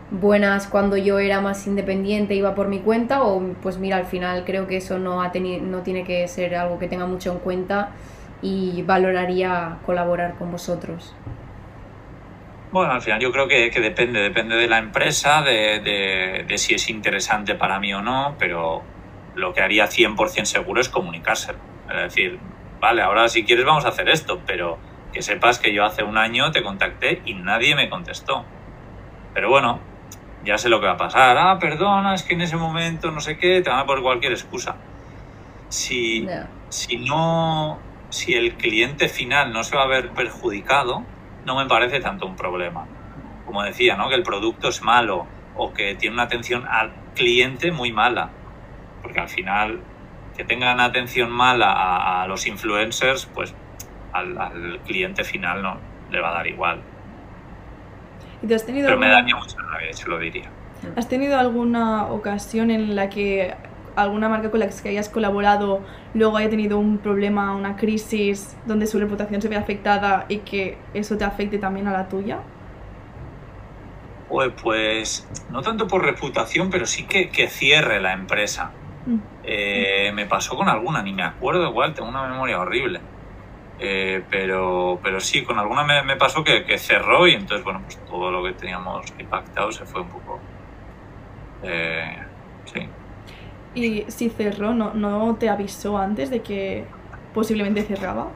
[0.10, 4.44] buenas cuando yo era más independiente, iba por mi cuenta, o pues mira, al final
[4.46, 7.92] creo que eso no, ha no tiene que ser algo que tenga mucho en cuenta
[8.42, 11.14] y valoraría colaborar con vosotros.
[12.72, 16.58] Bueno, al final yo creo que, que depende, depende de la empresa, de, de, de,
[16.58, 18.84] si es interesante para mí o no, pero
[19.36, 21.58] lo que haría 100% seguro es comunicárselo.
[21.90, 22.40] Es decir,
[22.80, 24.78] vale, ahora si quieres vamos a hacer esto, pero
[25.12, 28.46] que sepas que yo hace un año te contacté y nadie me contestó.
[29.34, 29.80] Pero bueno,
[30.46, 31.38] ya sé lo que va a pasar.
[31.38, 34.32] Ah, perdona, es que en ese momento no sé qué, te van a poner cualquier
[34.32, 34.76] excusa.
[35.70, 36.28] Si,
[36.70, 37.80] si no,
[38.10, 41.04] si el cliente final no se va a ver perjudicado,
[41.46, 42.88] no me parece tanto un problema.
[43.46, 44.10] Como decía, ¿no?
[44.10, 48.30] Que el producto es malo o que tiene una atención al cliente muy mala.
[49.02, 49.80] Porque al final,
[50.36, 53.54] que tengan atención mala a, los influencers, pues
[54.14, 55.78] al, al cliente final no
[56.12, 56.82] le va a dar igual.
[58.42, 60.50] ¿Y has tenido Pero me daría mucha rabia, se lo diría.
[60.96, 63.54] ¿Has tenido alguna ocasión en la que
[64.04, 65.82] alguna marca con la que hayas colaborado
[66.14, 70.78] luego haya tenido un problema, una crisis, donde su reputación se vea afectada y que
[70.94, 72.40] eso te afecte también a la tuya?
[74.28, 78.72] Pues, pues no tanto por reputación, pero sí que, que cierre la empresa.
[79.06, 79.18] Mm.
[79.44, 83.02] Eh, me pasó con alguna, ni me acuerdo igual, tengo una memoria horrible.
[83.80, 87.82] Eh, pero, pero sí, con alguna me, me pasó que, que, cerró y entonces, bueno,
[87.86, 90.40] pues todo lo que teníamos impactado se fue un poco...
[91.64, 92.29] Eh.
[93.76, 96.86] Y si cerró, ¿no, ¿no te avisó antes de que
[97.34, 98.30] posiblemente cerraba?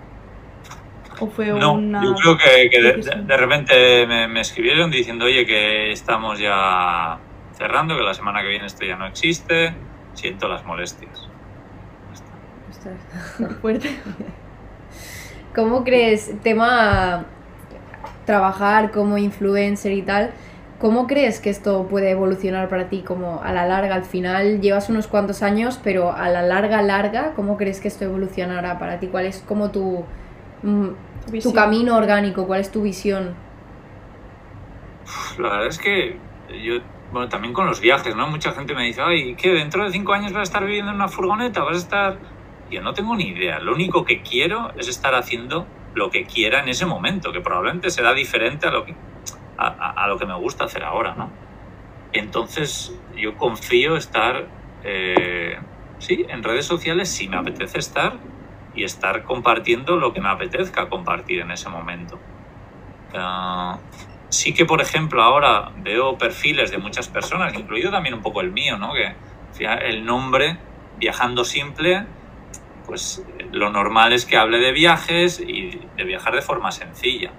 [1.19, 5.45] ¿O fue no, una yo creo que, que de, repente me, me escribieron diciendo, oye,
[5.45, 7.19] que estamos ya
[7.55, 9.73] cerrando, que la semana que viene esto ya no existe,
[10.13, 11.29] siento las molestias.
[12.69, 13.57] Ostras.
[13.61, 13.89] fuerte?
[15.55, 17.25] ¿Cómo crees, tema
[18.25, 20.31] trabajar como influencer y tal,
[20.84, 23.95] cómo crees que esto puede evolucionar para ti como a la larga?
[23.95, 28.03] Al final llevas unos cuantos años, pero a la larga, larga, ¿cómo crees que esto
[28.03, 29.07] evolucionará para ti?
[29.07, 30.03] ¿Cuál es como tu,
[30.61, 30.88] mm,
[31.41, 32.45] tu camino orgánico?
[32.45, 33.34] ¿Cuál es tu visión?
[35.39, 36.17] La verdad es que
[36.61, 36.81] yo,
[37.13, 38.27] bueno, también con los viajes, ¿no?
[38.27, 39.53] Mucha gente me dice, ay, ¿qué?
[39.53, 41.63] ¿Dentro de cinco años vas a estar viviendo en una furgoneta?
[41.63, 42.17] ¿Vas a estar...?
[42.69, 43.59] Yo no tengo ni idea.
[43.59, 45.65] Lo único que quiero es estar haciendo
[45.95, 48.95] lo que quiera en ese momento, que probablemente será diferente a lo que,
[49.57, 51.29] a, lo que me gusta hacer ahora, ¿no?
[52.11, 54.47] Entonces, yo confío estar,
[54.83, 55.57] eh,
[55.99, 58.17] sí, en redes sociales si me apetece estar
[58.75, 62.19] y estar compartiendo lo que me apetezca compartir en ese momento.
[63.13, 63.79] Ah,
[64.29, 68.51] sí que, por ejemplo, ahora veo perfiles de muchas personas, incluido también un poco el
[68.51, 68.93] mío, ¿no?
[68.93, 69.15] Que
[69.59, 70.57] el nombre,
[70.97, 72.05] viajando simple,
[72.85, 77.31] pues lo normal es que hable de viajes y de viajar de forma sencilla.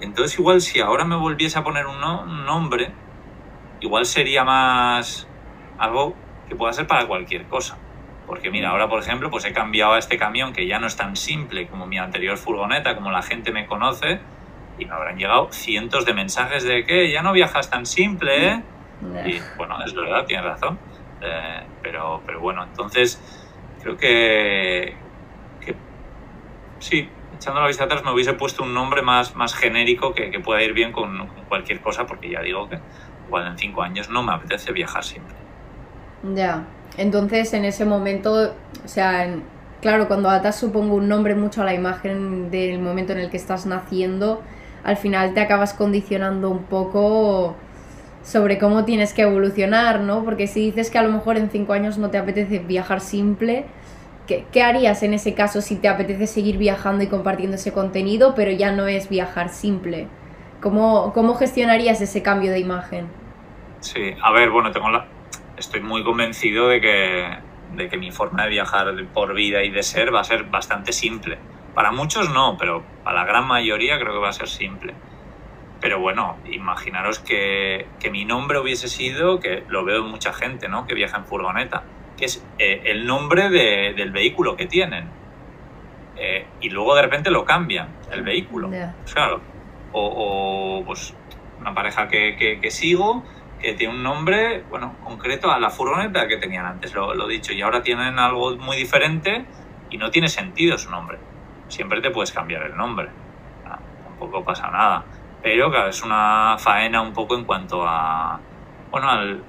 [0.00, 2.90] Entonces, igual si ahora me volviese a poner un, no- un nombre,
[3.80, 5.26] igual sería más
[5.78, 6.14] algo
[6.48, 7.76] que pueda ser para cualquier cosa.
[8.26, 10.96] Porque mira, ahora por ejemplo, pues he cambiado a este camión que ya no es
[10.96, 14.20] tan simple como mi anterior furgoneta, como la gente me conoce,
[14.78, 18.62] y me habrán llegado cientos de mensajes de que ya no viajas tan simple, ¿eh?
[19.26, 20.78] Y bueno, es verdad, tienes razón.
[21.22, 23.20] Eh, pero, pero bueno, entonces
[23.82, 24.94] creo que,
[25.60, 25.74] que
[26.78, 27.08] sí,
[27.40, 30.62] echando la vista atrás me hubiese puesto un nombre más, más genérico que, que pueda
[30.62, 32.82] ir bien con, con cualquier cosa, porque ya digo que
[33.26, 35.36] igual en cinco años no me apetece viajar siempre.
[36.22, 36.66] Ya,
[36.96, 39.44] entonces en ese momento, o sea, en-
[39.80, 43.36] claro, cuando atas supongo un nombre mucho a la imagen del momento en el que
[43.38, 44.42] estás naciendo,
[44.84, 47.56] al final te acabas condicionando un poco
[48.22, 50.24] sobre cómo tienes que evolucionar, ¿no?
[50.24, 53.66] Porque si dices que a lo mejor en cinco años no te apetece viajar simple,
[54.52, 58.50] ¿qué, harías en ese caso si te apetece seguir viajando y compartiendo ese contenido, pero
[58.50, 60.08] ya no es viajar simple?
[60.60, 63.08] ¿Cómo, cómo gestionarías ese cambio de imagen?
[63.80, 65.06] Sí, a ver, bueno, tengo la...
[65.56, 67.38] estoy muy convencido de que,
[67.74, 70.92] de que mi forma de viajar por vida y de ser va a ser bastante
[70.92, 71.38] simple.
[71.74, 74.94] Para muchos no, pero para la gran mayoría creo que va a ser simple.
[75.80, 80.68] Pero bueno, imaginaros que, que mi nombre hubiese sido, que lo veo en mucha gente,
[80.68, 80.86] ¿no?
[80.86, 81.84] Que viaja en furgoneta,
[82.20, 85.08] que es eh, el nombre de- del vehículo que tienen.
[86.16, 88.68] Eh, y luego de repente lo cambian, el vehículo.
[89.02, 89.40] Pues claro.
[89.92, 91.14] O, o, pues
[91.60, 93.24] una pareja que, que- que sigo
[93.60, 97.52] que tiene un nombre, bueno, concreto a la furgoneta que tenían antes, lo, lo dicho,
[97.52, 99.44] y ahora tienen algo muy diferente
[99.90, 101.18] y no tiene sentido su nombre.
[101.68, 103.08] Siempre te puedes cambiar el nombre,
[103.66, 105.04] Ah, tampoco pasa nada.
[105.42, 108.40] Pero claro, es una faena un poco en cuanto a,
[108.90, 109.42] bueno, al,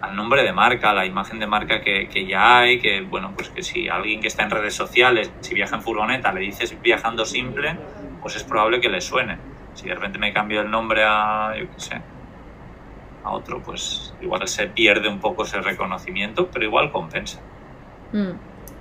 [0.00, 3.32] al nombre de marca, a la imagen de marca que, que ya hay, que bueno,
[3.34, 6.76] pues que si alguien que está en redes sociales, si viaja en furgoneta, le dices
[6.80, 7.76] viajando simple,
[8.22, 9.38] pues es probable que le suene.
[9.74, 12.00] Si de repente me cambio el nombre a, yo qué sé,
[13.24, 17.40] a otro, pues igual se pierde un poco ese reconocimiento, pero igual compensa.
[18.12, 18.32] Mm.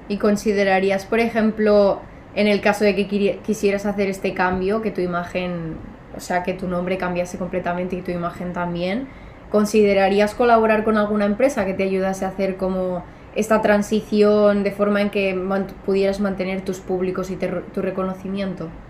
[0.09, 2.01] ¿Y considerarías, por ejemplo,
[2.35, 5.77] en el caso de que quisieras hacer este cambio, que tu imagen,
[6.15, 9.07] o sea, que tu nombre cambiase completamente y tu imagen también,
[9.49, 15.01] ¿considerarías colaborar con alguna empresa que te ayudase a hacer como esta transición de forma
[15.01, 18.81] en que man- pudieras mantener tus públicos y te- tu reconocimiento?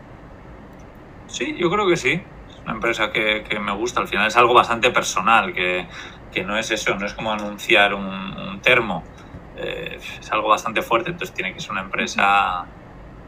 [1.27, 2.33] Sí, yo creo que sí.
[2.47, 3.99] Es una empresa que, que me gusta.
[4.01, 5.89] Al final es algo bastante personal, que,
[6.31, 9.11] que no es eso, no es como anunciar un, un termo.
[9.55, 12.71] Eh, es algo bastante fuerte, entonces tiene que ser una empresa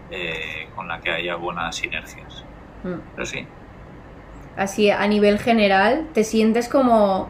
[0.09, 2.47] eh, con la que haya buenas sinergias.
[2.83, 2.99] Mm.
[3.15, 3.47] Pero sí.
[4.55, 7.29] Así, a nivel general, ¿te sientes como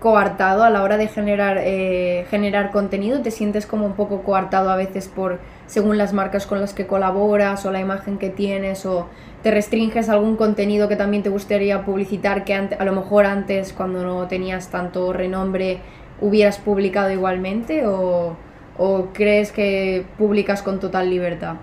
[0.00, 3.20] coartado a la hora de generar, eh, generar contenido?
[3.20, 6.86] ¿Te sientes como un poco coartado a veces por según las marcas con las que
[6.86, 9.08] colaboras o la imagen que tienes o
[9.42, 13.72] te restringes a algún contenido que también te gustaría publicitar que a lo mejor antes
[13.72, 15.80] cuando no tenías tanto renombre
[16.20, 18.36] hubieras publicado igualmente o,
[18.78, 21.56] o crees que publicas con total libertad?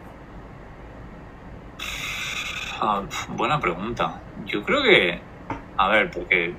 [2.79, 4.21] Ah, buena pregunta.
[4.45, 5.19] Yo creo que,
[5.77, 6.53] a ver, porque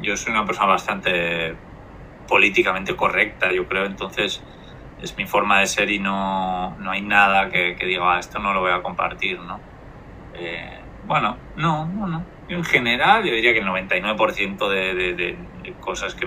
[0.00, 1.54] yo soy una persona bastante
[2.26, 4.42] políticamente correcta, yo creo, entonces
[5.02, 8.54] es mi forma de ser y no, no hay nada que, diga, ah, esto no
[8.54, 9.60] lo voy a compartir, ¿no?
[10.32, 12.24] Eh, bueno, no, no, no.
[12.48, 16.26] En general, yo diría que el 99% de, de, de, de, cosas que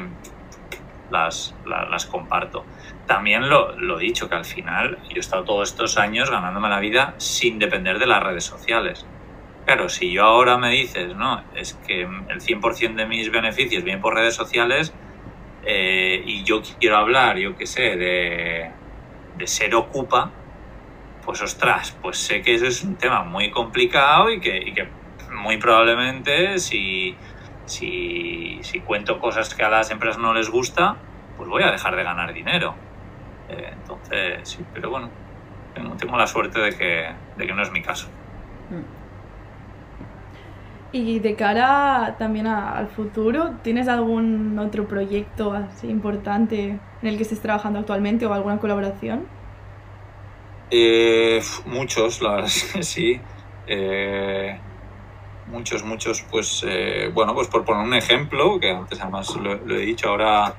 [1.12, 2.66] las, las, comparto.
[3.05, 6.80] También lo, lo, dicho, que al final yo he estado todos estos años ganándome la
[6.80, 9.05] vida sin depender de las redes sociales.
[9.66, 14.01] Claro, si yo ahora me dices, no, es que el 100% de mis beneficios vienen
[14.01, 14.93] por redes sociales
[15.66, 18.72] eh, y yo quiero hablar, yo qué sé, de,
[19.38, 20.32] de ser ocupa,
[21.26, 24.88] pues ostras, pues sé que eso es un tema muy complicado y que, y que
[25.34, 27.16] muy probablemente si,
[27.68, 30.95] si, si cuento cosas que a las empresas no les gusta,
[31.38, 32.74] pues voy a dejar de ganar dinero.
[33.49, 35.09] Eh, entonces, sí, pero bueno,
[35.74, 37.07] tengo, tengo la suerte de que,
[37.38, 38.07] de que, no es mi caso.
[40.91, 47.18] Y de cara también a, al futuro, ¿tienes algún otro proyecto así importante en el
[47.18, 49.26] que estés trabajando actualmente o alguna colaboración?
[50.72, 52.47] Eh, muchos, la verdad
[52.82, 53.22] sí.
[53.68, 54.59] Eh,
[55.48, 59.86] muchos, muchos, pues eh, bueno, pues por poner un ejemplo, que antes además lo, he
[59.86, 60.56] dicho, ahora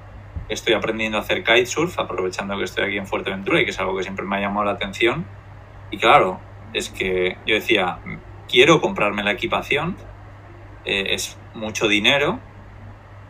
[0.48, 3.96] estoy aprendiendo a hacer kitesurf, aprovechando que estoy aquí en Fuerteventura y que es algo
[3.96, 5.26] que siempre me ha llamado la atención.
[5.90, 6.40] Y claro,
[6.72, 7.98] es que yo decía,
[8.48, 9.96] quiero comprarme la equipación,
[10.84, 12.40] eh, es mucho dinero,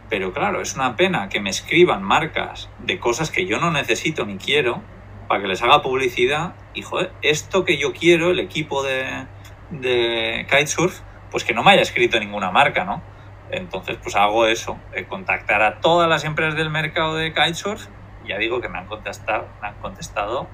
[0.08, 4.24] pero claro, es una pena que me escriban marcas de cosas que yo no necesito
[4.24, 4.80] ni quiero
[5.28, 9.26] para que les haga publicidad y joder, esto que yo quiero, el equipo de,
[9.70, 11.00] de kitesurf,
[11.30, 13.02] pues que no me haya escrito ninguna marca, ¿no?
[13.50, 17.86] Entonces, pues hago eso, eh, contactar a todas las empresas del mercado de kitesurf.
[18.26, 20.48] Ya digo que me han contestado, me han contestado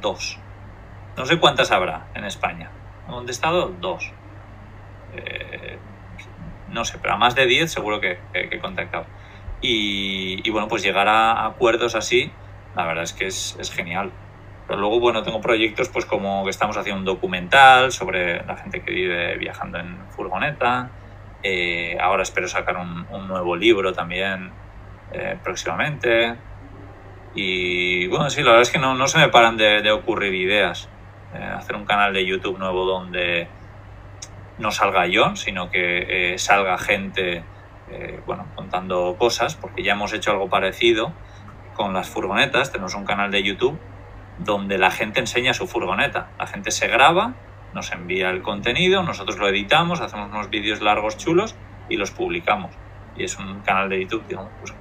[0.00, 0.38] dos.
[1.16, 2.70] No sé cuántas habrá en España.
[3.02, 4.12] Me han contestado dos.
[5.14, 5.78] Eh,
[6.68, 9.06] no sé, pero a más de 10 seguro que, he contactado.
[9.60, 12.32] Y, bueno, pues llegar a acuerdos así,
[12.74, 14.12] la verdad es que es, genial.
[14.70, 18.82] Pero luego, bueno, tengo proyectos pues como que estamos haciendo un documental sobre la gente
[18.82, 20.90] que vive viajando en furgoneta.
[21.42, 24.52] Eh, ahora espero sacar un, nuevo libro también
[25.10, 26.36] eh, próximamente.
[27.34, 30.88] Y bueno, sí, la verdad es que no, no se me paran de, ocurrir ideas.
[31.34, 33.48] Eh, hacer un canal de YouTube nuevo donde
[34.58, 37.42] no salga yo, sino que salga gente,
[38.24, 41.12] bueno, contando cosas, porque ya hemos hecho algo parecido
[41.74, 42.70] con las furgonetas.
[42.70, 43.76] Tenemos un canal de YouTube
[44.44, 46.30] donde la gente enseña su furgoneta.
[46.38, 47.34] La gente se graba,
[47.74, 51.54] nos envía el contenido, nosotros lo editamos, hacemos unos vídeos largos chulos
[51.88, 52.72] y los publicamos.
[53.16, 54.74] Y es un canal de YouTube, digamos, pues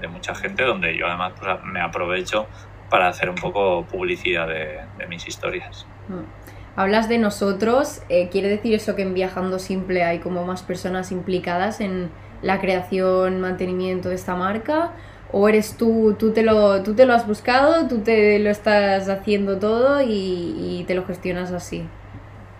[0.00, 2.46] de, mucha gente, donde yo además pues, me aprovecho
[2.90, 5.86] para hacer un poco publicidad de, de mis historias.
[6.08, 6.46] Mm.
[6.76, 11.10] Hablas de nosotros, eh, ¿quiere decir eso que en Viajando Simple hay como más personas
[11.10, 12.10] implicadas en
[12.42, 14.92] la creación, mantenimiento de esta marca?
[15.32, 19.08] ¿O eres tú, tú te lo, tú te lo has buscado, tú te lo estás
[19.08, 21.86] haciendo todo y, te lo gestionas así?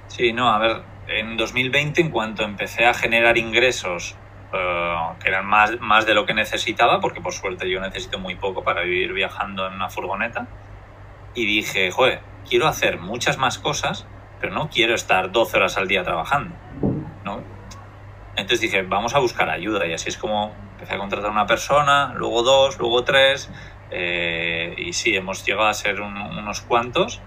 [0.08, 4.16] Sí, no, a ver, en 2020 en cuanto empecé a generar ingresos
[4.52, 8.34] uh, que eran más, más de lo que necesitaba, porque por suerte yo necesito muy
[8.34, 10.46] poco para vivir viajando en una furgoneta,
[11.34, 14.06] y dije, joder, quiero hacer muchas más cosas,
[14.40, 16.54] pero no quiero estar 12 horas al día trabajando.
[17.26, 17.55] ¿no?
[18.37, 22.12] Entonces dije, vamos a buscar ayuda y así es como empecé a contratar una persona,
[22.14, 23.51] luego dos, luego tres,
[23.91, 27.22] eh, y sí, hemos llegado a ser un, unos cuantos,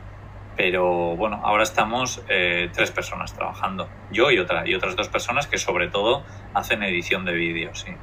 [0.56, 5.48] pero bueno, ahora estamos eh, tres personas trabajando, yo y, otra, y otras dos personas
[5.48, 7.82] que sobre todo hacen edición de vídeos.
[7.82, 7.94] ¿sí?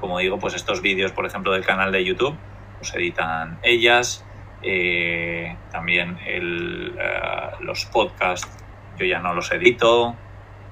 [0.00, 2.36] Como digo, pues estos vídeos, por ejemplo, del canal de YouTube,
[2.78, 4.24] los editan ellas,
[4.62, 8.64] eh, también el, uh, los podcasts,
[8.98, 10.14] yo ya no los edito.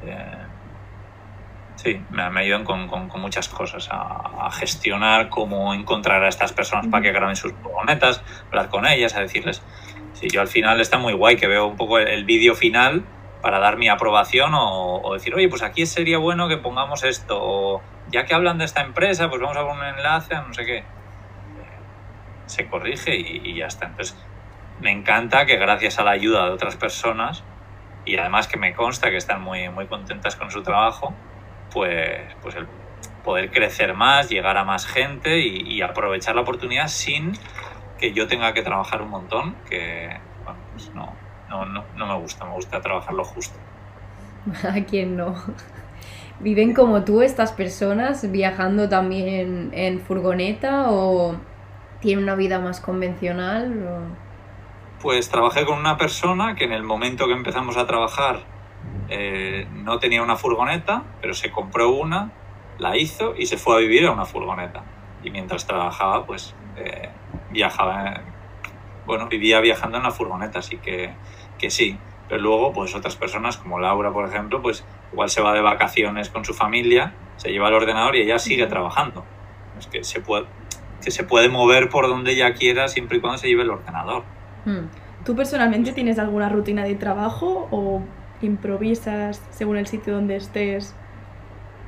[0.04, 0.37] Eh,
[1.78, 6.28] sí, me, me ayudan con, con, con, muchas cosas, a, a, gestionar cómo encontrar a
[6.28, 9.62] estas personas para que graben sus furgonetas, hablar con ellas, a decirles.
[10.14, 13.04] Sí, yo al final está muy guay que veo un poco el, el vídeo final
[13.42, 17.38] para dar mi aprobación o, o, decir, oye, pues aquí sería bueno que pongamos esto,
[17.40, 20.52] o ya que hablan de esta empresa, pues vamos a poner un enlace a no
[20.52, 20.84] sé qué
[22.46, 23.86] se corrige y, y, ya está.
[23.86, 24.16] Entonces,
[24.80, 27.44] me encanta que gracias a la ayuda de otras personas
[28.04, 31.14] y además que me consta que están muy, muy contentas con su trabajo,
[31.78, 32.68] pues, pues el
[33.22, 37.46] poder crecer más, llegar a más gente y, y aprovechar la oportunidad sin
[37.96, 40.08] que yo tenga que trabajar un montón, que
[40.44, 43.60] bueno, pues no, no, no, no me gusta, me gusta trabajar lo justo.
[44.64, 45.34] ¿A quién no?
[46.38, 51.46] ¿Viven como tú estas personas viajando también en furgoneta o
[52.00, 53.82] tienen una vida más convencional?
[53.84, 54.18] o-
[55.00, 58.48] Pues trabajé con una persona que en el momento que empezamos a trabajar
[59.08, 62.32] eh, no tenía una furgoneta, pero se compró una,
[62.78, 64.82] la hizo y se fue a vivir a una furgoneta.
[65.22, 67.08] Y mientras trabajaba, pues eh,
[67.50, 68.22] viajaba,
[69.06, 71.12] bueno, vivía viajando en la furgoneta, así que,
[71.58, 71.98] que sí.
[72.28, 76.28] Pero luego, pues otras personas como Laura, por ejemplo, pues igual se va de vacaciones
[76.28, 79.24] con su familia, se lleva el ordenador y ella sigue trabajando.
[79.78, 80.44] Es que se puede,
[81.02, 84.24] que se puede mover por donde ella quiera siempre y cuando se lleve el ordenador.
[84.66, 84.88] Hmm.
[85.24, 88.02] ¿Tú personalmente tienes alguna rutina de trabajo o
[88.42, 90.94] improvisas según el sitio donde estés?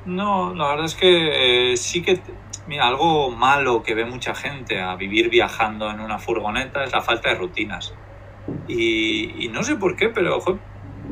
[0.05, 2.19] No, la verdad es que eh, sí que,
[2.67, 7.01] mira, algo malo que ve mucha gente a vivir viajando en una furgoneta es la
[7.01, 7.93] falta de rutinas.
[8.67, 10.39] Y, no sé por qué, pero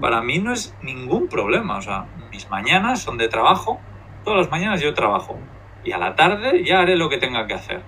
[0.02, 1.78] para mí no es ningún problema.
[1.78, 3.80] O sea, mis mañanas son de trabajo,
[4.24, 5.38] todas las mañanas yo trabajo.
[5.84, 7.82] Y a la tarde ya haré lo que tenga que hacer.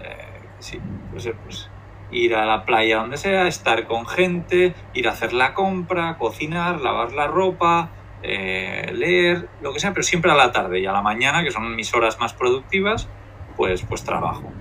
[0.00, 0.80] Eh, sí,
[1.10, 1.68] pues, eh, pues
[2.10, 6.80] ir a la playa donde sea, estar con gente, ir a hacer la compra, cocinar,
[6.80, 7.90] lavar la ropa,
[8.22, 11.50] eh, leer, lo que sea, pero siempre a la tarde y a la mañana, que
[11.50, 13.08] son mis horas más productivas,
[13.56, 14.52] pues, pues trabajo.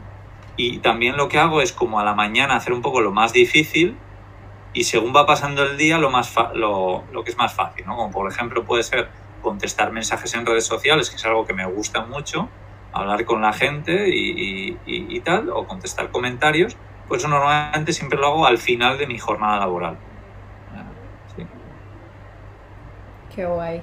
[0.58, 3.34] Y también lo que hago es como a la mañana hacer un poco lo más
[3.34, 3.98] difícil
[4.74, 7.96] y según va pasando el día lo, más lo, lo que es más fácil, ¿no?
[7.96, 9.10] Como por ejemplo puede ser
[9.42, 12.50] contestar mensajes en redes sociales, que es algo que me gusta mucho,
[12.92, 16.78] hablar con la gente y, y- y- y tal, o contestar comentarios,
[17.08, 19.98] pues normalmente siempre lo hago al final de mi jornada laboral.
[20.76, 20.84] Ah,
[21.36, 21.46] sí.
[23.36, 23.82] Qué guay.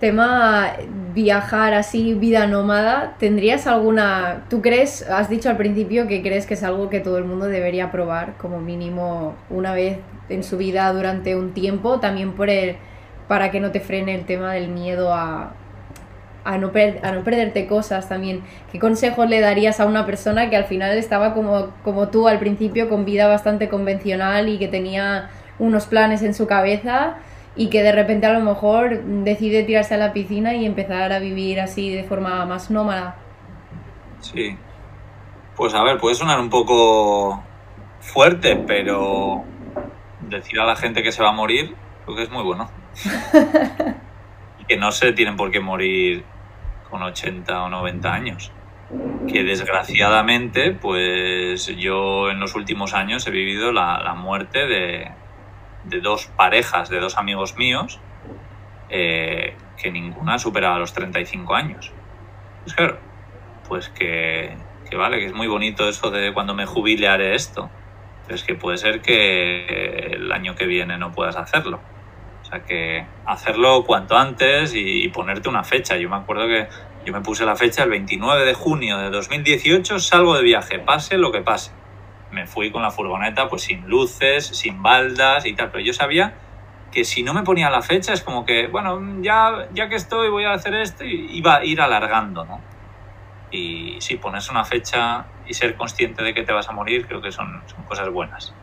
[0.00, 0.72] Tema
[1.14, 4.44] viajar así, vida nómada, ¿tendrías alguna...
[4.50, 7.46] ¿Tú crees, has dicho al principio que crees que es algo que todo el mundo
[7.46, 9.98] debería probar como mínimo una vez
[10.28, 12.78] en su vida durante un tiempo, también por el,
[13.28, 15.52] para que no te frene el tema del miedo a,
[16.44, 18.42] a, no per- a no perderte cosas también?
[18.70, 22.38] ¿Qué consejos le darías a una persona que al final estaba como, como tú al
[22.38, 27.16] principio, con vida bastante convencional y que tenía unos planes en su cabeza?
[27.54, 31.18] y que de repente a lo mejor decide tirarse a la piscina y empezar a
[31.18, 33.16] vivir así de forma más nómada.
[34.20, 34.56] Sí.
[35.56, 37.44] Pues a ver, puede sonar un poco
[38.00, 39.44] fuerte, pero
[40.20, 42.70] decir a la gente que se va a morir, creo que es muy bueno.
[44.72, 46.24] que no se tienen por qué morir
[46.88, 48.52] con 80 o 90 años.
[49.28, 55.10] Que desgraciadamente, pues yo en los últimos años he vivido la, la muerte de,
[55.84, 58.00] de dos parejas, de dos amigos míos,
[58.88, 61.92] eh, que ninguna superaba los 35 años.
[62.62, 62.98] Pues claro,
[63.68, 64.56] pues que,
[64.88, 67.68] que vale, que es muy bonito eso de cuando me jubile haré esto.
[68.24, 71.78] Pero es que puede ser que el año que viene no puedas hacerlo.
[72.52, 75.96] Sea que hacerlo cuanto antes y, ponerte una fecha.
[75.96, 76.68] Yo me acuerdo que
[77.06, 81.16] yo me puse la fecha el 29 de junio de 2018, salgo de viaje, pase
[81.16, 81.72] lo que pase.
[82.30, 86.34] Me fui con la furgoneta pues sin luces, sin baldas y tal, pero yo sabía
[86.90, 90.28] que si no me ponía la fecha es como que, bueno, ya, ya que estoy
[90.28, 92.60] voy a hacer esto y iba a ir alargando, ¿no?
[93.50, 97.22] Y sí, ponerse una fecha y ser consciente de que te vas a morir creo
[97.22, 98.54] que son, son cosas buenas.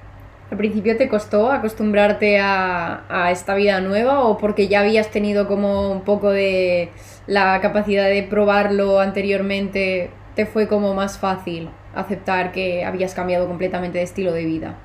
[0.51, 5.47] ¿Al principio te costó acostumbrarte a, a esta vida nueva o porque ya habías tenido
[5.47, 6.91] como un poco de
[7.27, 13.99] la capacidad de probarlo anteriormente, te fue como más fácil aceptar que habías cambiado completamente
[13.99, 14.75] de estilo de vida?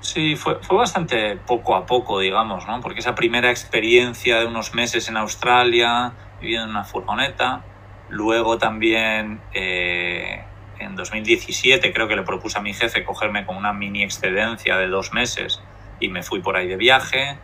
[0.00, 2.80] Sí, fue, fue bastante poco a poco, digamos, ¿no?
[2.80, 7.62] Porque esa primera experiencia de unos meses en Australia, viviendo en una furgoneta,
[8.10, 10.44] luego también eh,
[10.84, 14.88] en 2017 creo que le propuse a mi jefe cogerme con una mini excedencia de
[14.88, 15.60] dos meses
[16.00, 17.38] y me fui por ahí de viaje.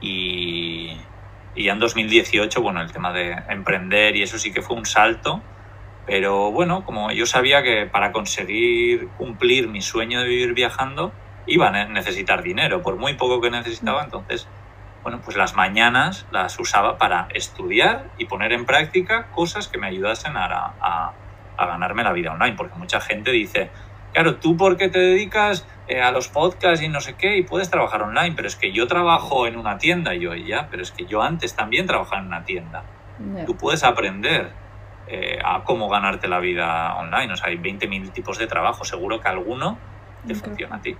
[0.00, 0.96] Y,
[1.54, 4.86] y ya en 2018, bueno, el tema de emprender y eso sí que fue un
[4.86, 5.42] salto,
[6.06, 11.12] pero bueno, como yo sabía que para conseguir cumplir mi sueño de vivir viajando,
[11.46, 14.48] iba a necesitar dinero, por muy poco que necesitaba, entonces,
[15.02, 19.86] bueno, pues las mañanas las usaba para estudiar y poner en práctica cosas que me
[19.86, 21.12] ayudasen a, a,
[21.56, 23.70] a ganarme la vida online, porque mucha gente dice,
[24.12, 27.42] claro, tú por qué te dedicas eh, a los podcasts y no sé qué y
[27.42, 30.82] puedes trabajar online, pero es que yo trabajo en una tienda, y yo ya, pero
[30.82, 32.84] es que yo antes también trabajaba en una tienda.
[33.46, 34.50] Tú puedes aprender
[35.06, 39.20] eh, a cómo ganarte la vida online, o sea, hay 20.000 tipos de trabajo, seguro
[39.20, 39.78] que alguno
[40.26, 40.96] te funciona a ti.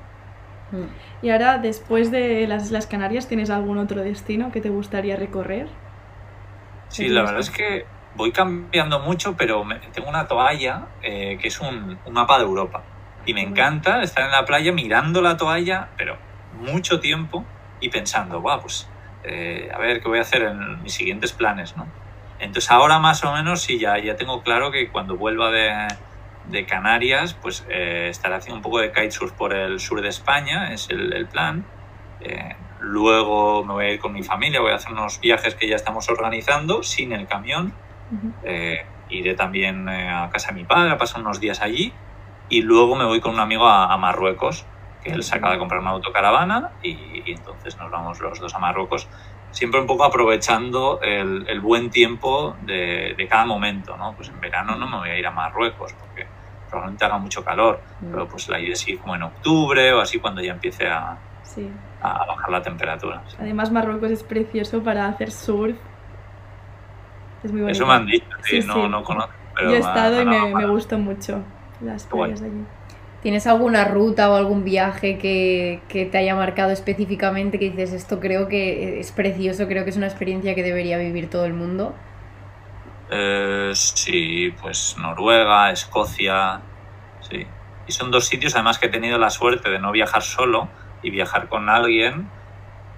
[0.72, 0.84] Mm.
[1.22, 5.68] Y ahora, después de las Islas Canarias, ¿tienes algún otro destino que te gustaría recorrer?
[6.88, 11.48] Sí, la verdad es que voy cambiando mucho, pero me- tengo una toalla eh, que
[11.48, 12.82] es un, un mapa de Europa.
[13.24, 16.16] Y me encanta estar en la playa mirando la toalla, pero
[16.60, 17.44] mucho tiempo
[17.80, 18.88] y pensando, guau, pues
[19.24, 21.86] eh, a ver qué voy a hacer en mis siguientes planes, ¿no?
[22.40, 25.86] Entonces ahora más o menos sí, ya, ya tengo claro que cuando vuelva de,
[26.46, 30.72] de Canarias, pues eh, estaré haciendo un poco de kitesurf por el sur de España,
[30.72, 31.64] es el, el plan.
[32.20, 35.68] Eh, luego me voy a ir con mi familia, voy a hacer unos viajes que
[35.68, 37.72] ya estamos organizando sin el camión.
[38.44, 41.92] Eh, iré también eh, a casa de mi padre a pasar unos días allí.
[42.48, 44.66] Y luego me voy con un amigo a, a Marruecos,
[45.02, 48.54] que él se acaba de comprar una autocaravana y, y entonces nos vamos los dos
[48.54, 49.08] a Marruecos
[49.52, 54.14] siempre un poco aprovechando el, el buen tiempo de, de, cada momento, ¿no?
[54.14, 56.26] Pues en verano no me voy a ir a Marruecos porque
[56.68, 58.10] probablemente haga mucho calor, mm.
[58.10, 61.18] pero pues la idea es ir como en octubre o así cuando ya empiece a,
[61.42, 61.70] sí.
[62.00, 63.22] a bajar la temperatura.
[63.28, 63.36] Sí.
[63.38, 65.76] Además Marruecos es precioso para hacer surf.
[67.42, 67.76] Es muy bonito.
[67.76, 69.32] Eso me han dicho, sí, sí no, no conozco.
[69.54, 71.42] Pero Yo he estado y me, me gustó mucho
[71.80, 72.64] las playas de allí.
[73.22, 78.18] ¿Tienes alguna ruta o algún viaje que, que, te haya marcado específicamente que dices esto
[78.18, 81.94] creo que es precioso, creo que es una experiencia que debería vivir todo el mundo?
[83.10, 86.60] Eh, sí, pues Noruega, Escocia,
[87.20, 87.46] sí.
[87.86, 90.68] Y son dos sitios además que he tenido la suerte de no viajar solo
[91.02, 92.28] y viajar con alguien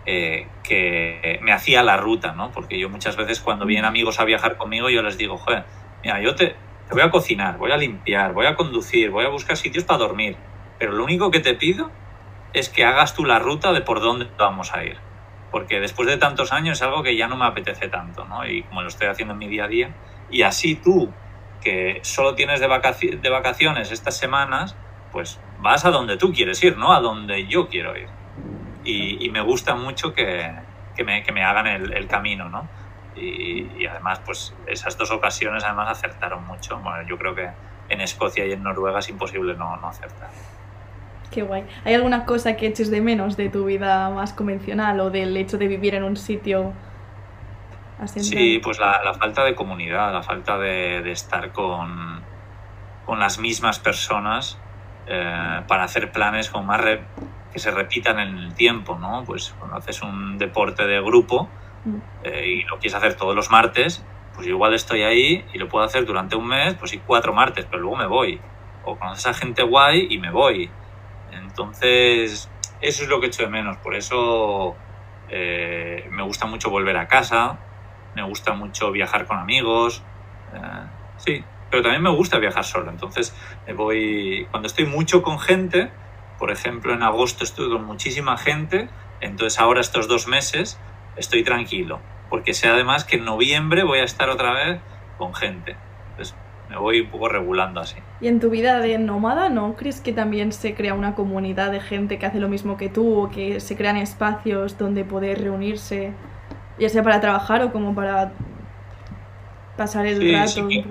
[0.07, 2.51] eh, que me hacía la ruta, ¿no?
[2.53, 5.65] Porque yo muchas veces cuando vienen amigos a viajar conmigo yo les digo, joder,
[6.03, 6.49] mira, yo te,
[6.89, 9.99] te voy a cocinar, voy a limpiar, voy a conducir, voy a buscar sitios para
[9.99, 10.37] dormir.
[10.79, 11.91] Pero lo único que te pido
[12.53, 14.97] es que hagas tú la ruta de por dónde vamos a ir.
[15.51, 18.47] Porque después de tantos años es algo que ya no me apetece tanto, ¿no?
[18.47, 19.95] Y como lo estoy haciendo en mi día a día.
[20.31, 21.13] Y así tú,
[21.61, 24.77] que solo tienes de, vacaci de vacaciones estas semanas,
[25.13, 26.93] pues vas a donde tú quieres ir, ¿no?
[26.93, 28.09] A donde yo quiero ir.
[28.85, 30.53] Y, y me gusta mucho que,
[30.95, 32.69] que, me, que me hagan el, el camino, ¿no?
[33.17, 36.79] Y, y, además, pues esas dos ocasiones además acertaron mucho.
[36.79, 37.49] Bueno, yo creo que
[37.89, 40.29] en Escocia y en Noruega es imposible no, no acertar.
[41.31, 41.65] Qué guay.
[41.85, 45.59] ¿Hay alguna cosa que eches de menos de tu vida más convencional o del hecho
[45.59, 46.73] de vivir en un sitio
[47.99, 48.21] así?
[48.21, 52.23] Sí, pues la, la, falta de comunidad, la falta de, de estar con,
[53.05, 54.59] con, las mismas personas
[55.07, 57.03] eh, para hacer planes con más re,
[57.55, 59.23] que se repitan en el tiempo, ¿no?
[59.25, 61.49] Pues cuando haces un deporte de grupo,
[62.25, 65.85] eh, y lo quieres hacer todos los martes, pues igual estoy ahí y lo puedo
[65.85, 68.41] hacer durante un mes, pues sí, cuatro martes, pero luego me voy.
[68.85, 70.69] O conoces a gente guay y me voy.
[71.31, 72.51] Entonces,
[72.81, 73.77] eso es lo que echo de menos.
[73.77, 74.75] Por eso
[75.29, 77.61] eh, me gusta mucho volver a casa,
[78.17, 80.03] me gusta mucho viajar con amigos.
[80.55, 80.59] Eh,
[81.19, 82.91] sí, pero también me gusta viajar solo.
[82.91, 83.33] Entonces,
[83.65, 84.49] me voy.
[84.51, 85.93] Cuando estoy mucho con gente,
[86.45, 88.91] por ejemplo, en agosto estuve con muchísima gente.
[89.23, 90.79] Entonces, ahora estos dos meses
[91.17, 94.79] estoy tranquilo, porque sé además que en noviembre voy a estar otra vez
[95.17, 95.75] con gente.
[96.11, 96.37] Entonces
[96.69, 97.97] me voy un poco regulando así.
[98.21, 101.81] ¿Y en tu vida de nómada no crees que también se crea una comunidad de
[101.81, 106.13] gente que hace lo mismo que tú o que se crean espacios donde poder reunirse,
[106.79, 108.33] ya sea para trabajar o como para
[109.77, 110.49] pasar el sí, rato?
[110.49, 110.85] Sí que,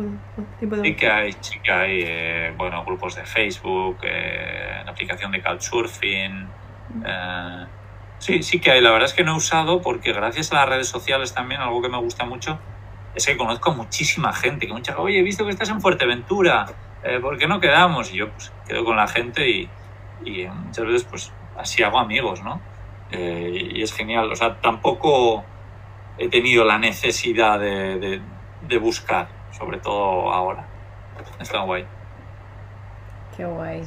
[0.59, 0.83] tipo de...
[0.83, 5.41] sí que hay, sí que hay eh, bueno, grupos de Facebook, eh, la aplicación de
[5.41, 6.47] Couchsurfing.
[7.05, 7.65] Eh,
[8.23, 8.79] Sí, sí que hay.
[8.79, 11.81] La verdad es que no he usado porque gracias a las redes sociales también, algo
[11.81, 12.57] que me gusta mucho,
[13.13, 14.65] es que conozco muchísima gente.
[14.65, 16.67] Que mucha oye, he visto que estás en Fuerteventura,
[17.03, 18.13] eh, ¿por qué no quedamos?
[18.13, 19.69] Y yo pues quedo con la gente y,
[20.23, 22.61] y muchas veces pues así hago amigos, ¿no?
[23.11, 24.31] Eh, y es genial.
[24.31, 25.43] O sea, tampoco
[26.17, 28.21] he tenido la necesidad de, de,
[28.67, 30.65] de buscar, sobre todo ahora.
[31.39, 31.85] Está guay.
[33.35, 33.81] Qué guay.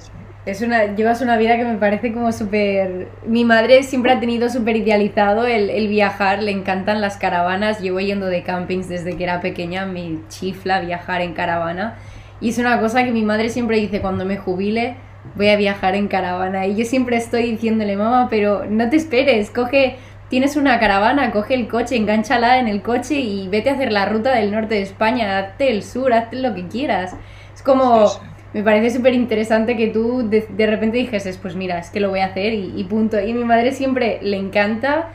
[0.44, 3.08] Es una, llevas una vida que me parece como súper...
[3.26, 7.98] Mi madre siempre ha tenido súper idealizado el, el, viajar, le encantan las caravanas, llevo
[8.00, 11.96] yendo de campings desde que era pequeña, me chifla viajar en caravana.
[12.40, 14.96] Y es una cosa que mi madre siempre dice, cuando me jubile
[15.34, 16.66] voy a viajar en caravana.
[16.66, 19.96] Y yo siempre estoy diciéndole, mamá, pero no te esperes, coge,
[20.28, 24.06] tienes una caravana, coge el coche, enganchala en el coche y vete a hacer la
[24.06, 27.16] ruta del norte de España, hazte el sur, hazte lo que quieras.
[27.54, 28.08] Es como...
[28.08, 31.90] Sí, sí me parece súper interesante que tú de, de, repente dijeses, pues mira, es
[31.90, 33.20] que lo voy a hacer y, y, punto.
[33.20, 35.10] Y mi madre siempre le encanta,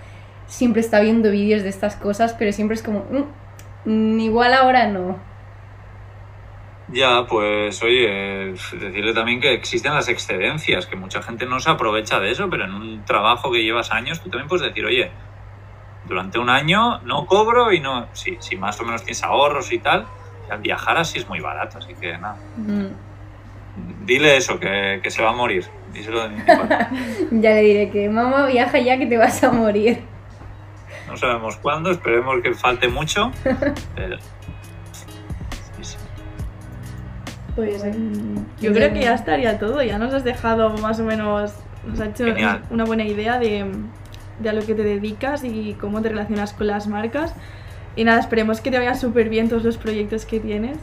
[0.46, 3.04] siempre está viendo vídeos de estas cosas, pero siempre es como,
[3.86, 5.18] mmm, igual ahora no.
[6.92, 12.20] Ya, pues oye, decirle también que existen las excedencias, que mucha gente no se aprovecha
[12.20, 15.10] de eso, pero en un trabajo que llevas años, tú también puedes decir, oye,
[16.06, 19.80] durante un año no cobro y no, si, si más o menos tienes ahorros y
[19.80, 20.06] tal,
[20.50, 22.38] al viajar así es muy barato, así que nada.
[22.58, 22.88] Mm
[24.06, 25.66] dile eso, que, que, se va a morir.
[25.94, 26.42] Díselo de mi
[27.42, 30.04] ya le diré que mamá viaja ya que te vas a morir.
[31.08, 33.32] No sabemos cuándo, esperemos que falte mucho.
[33.96, 34.18] Pero...
[37.66, 37.84] Pues
[38.62, 41.54] yo creo que ya estaría todo, ya nos has dejado más o menos,
[41.86, 42.62] nos ha hecho Genial.
[42.70, 43.66] una buena idea de,
[44.40, 47.34] de a lo que te dedicas y cómo te relacionas con las marcas.
[47.96, 50.78] Y nada, esperemos que te vayan súper bien todos los proyectos que tienes,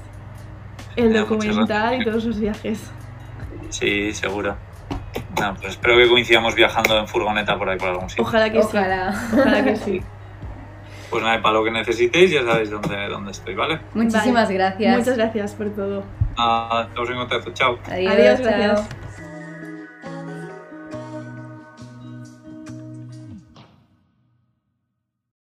[0.97, 2.91] el documental y todos los viajes.
[3.71, 4.57] Sí, seguro.
[5.35, 8.25] Pues espero que coincidamos viajando en furgoneta por ahí por algún sitio.
[8.25, 9.13] Ojalá que Ojalá.
[9.13, 10.03] sí, ojalá que sí.
[11.11, 13.81] Pues nada, para lo que necesitéis ya sabéis dónde, dónde estoy, ¿vale?
[13.95, 14.55] Muchísimas Vale.
[14.55, 14.99] gracias.
[14.99, 16.05] Muchas gracias por todo.
[16.37, 17.51] Nada, estamos en contacto.
[17.55, 17.79] Chao.
[17.91, 18.47] Adiós, Adiós, chao.
[18.47, 19.08] gracias.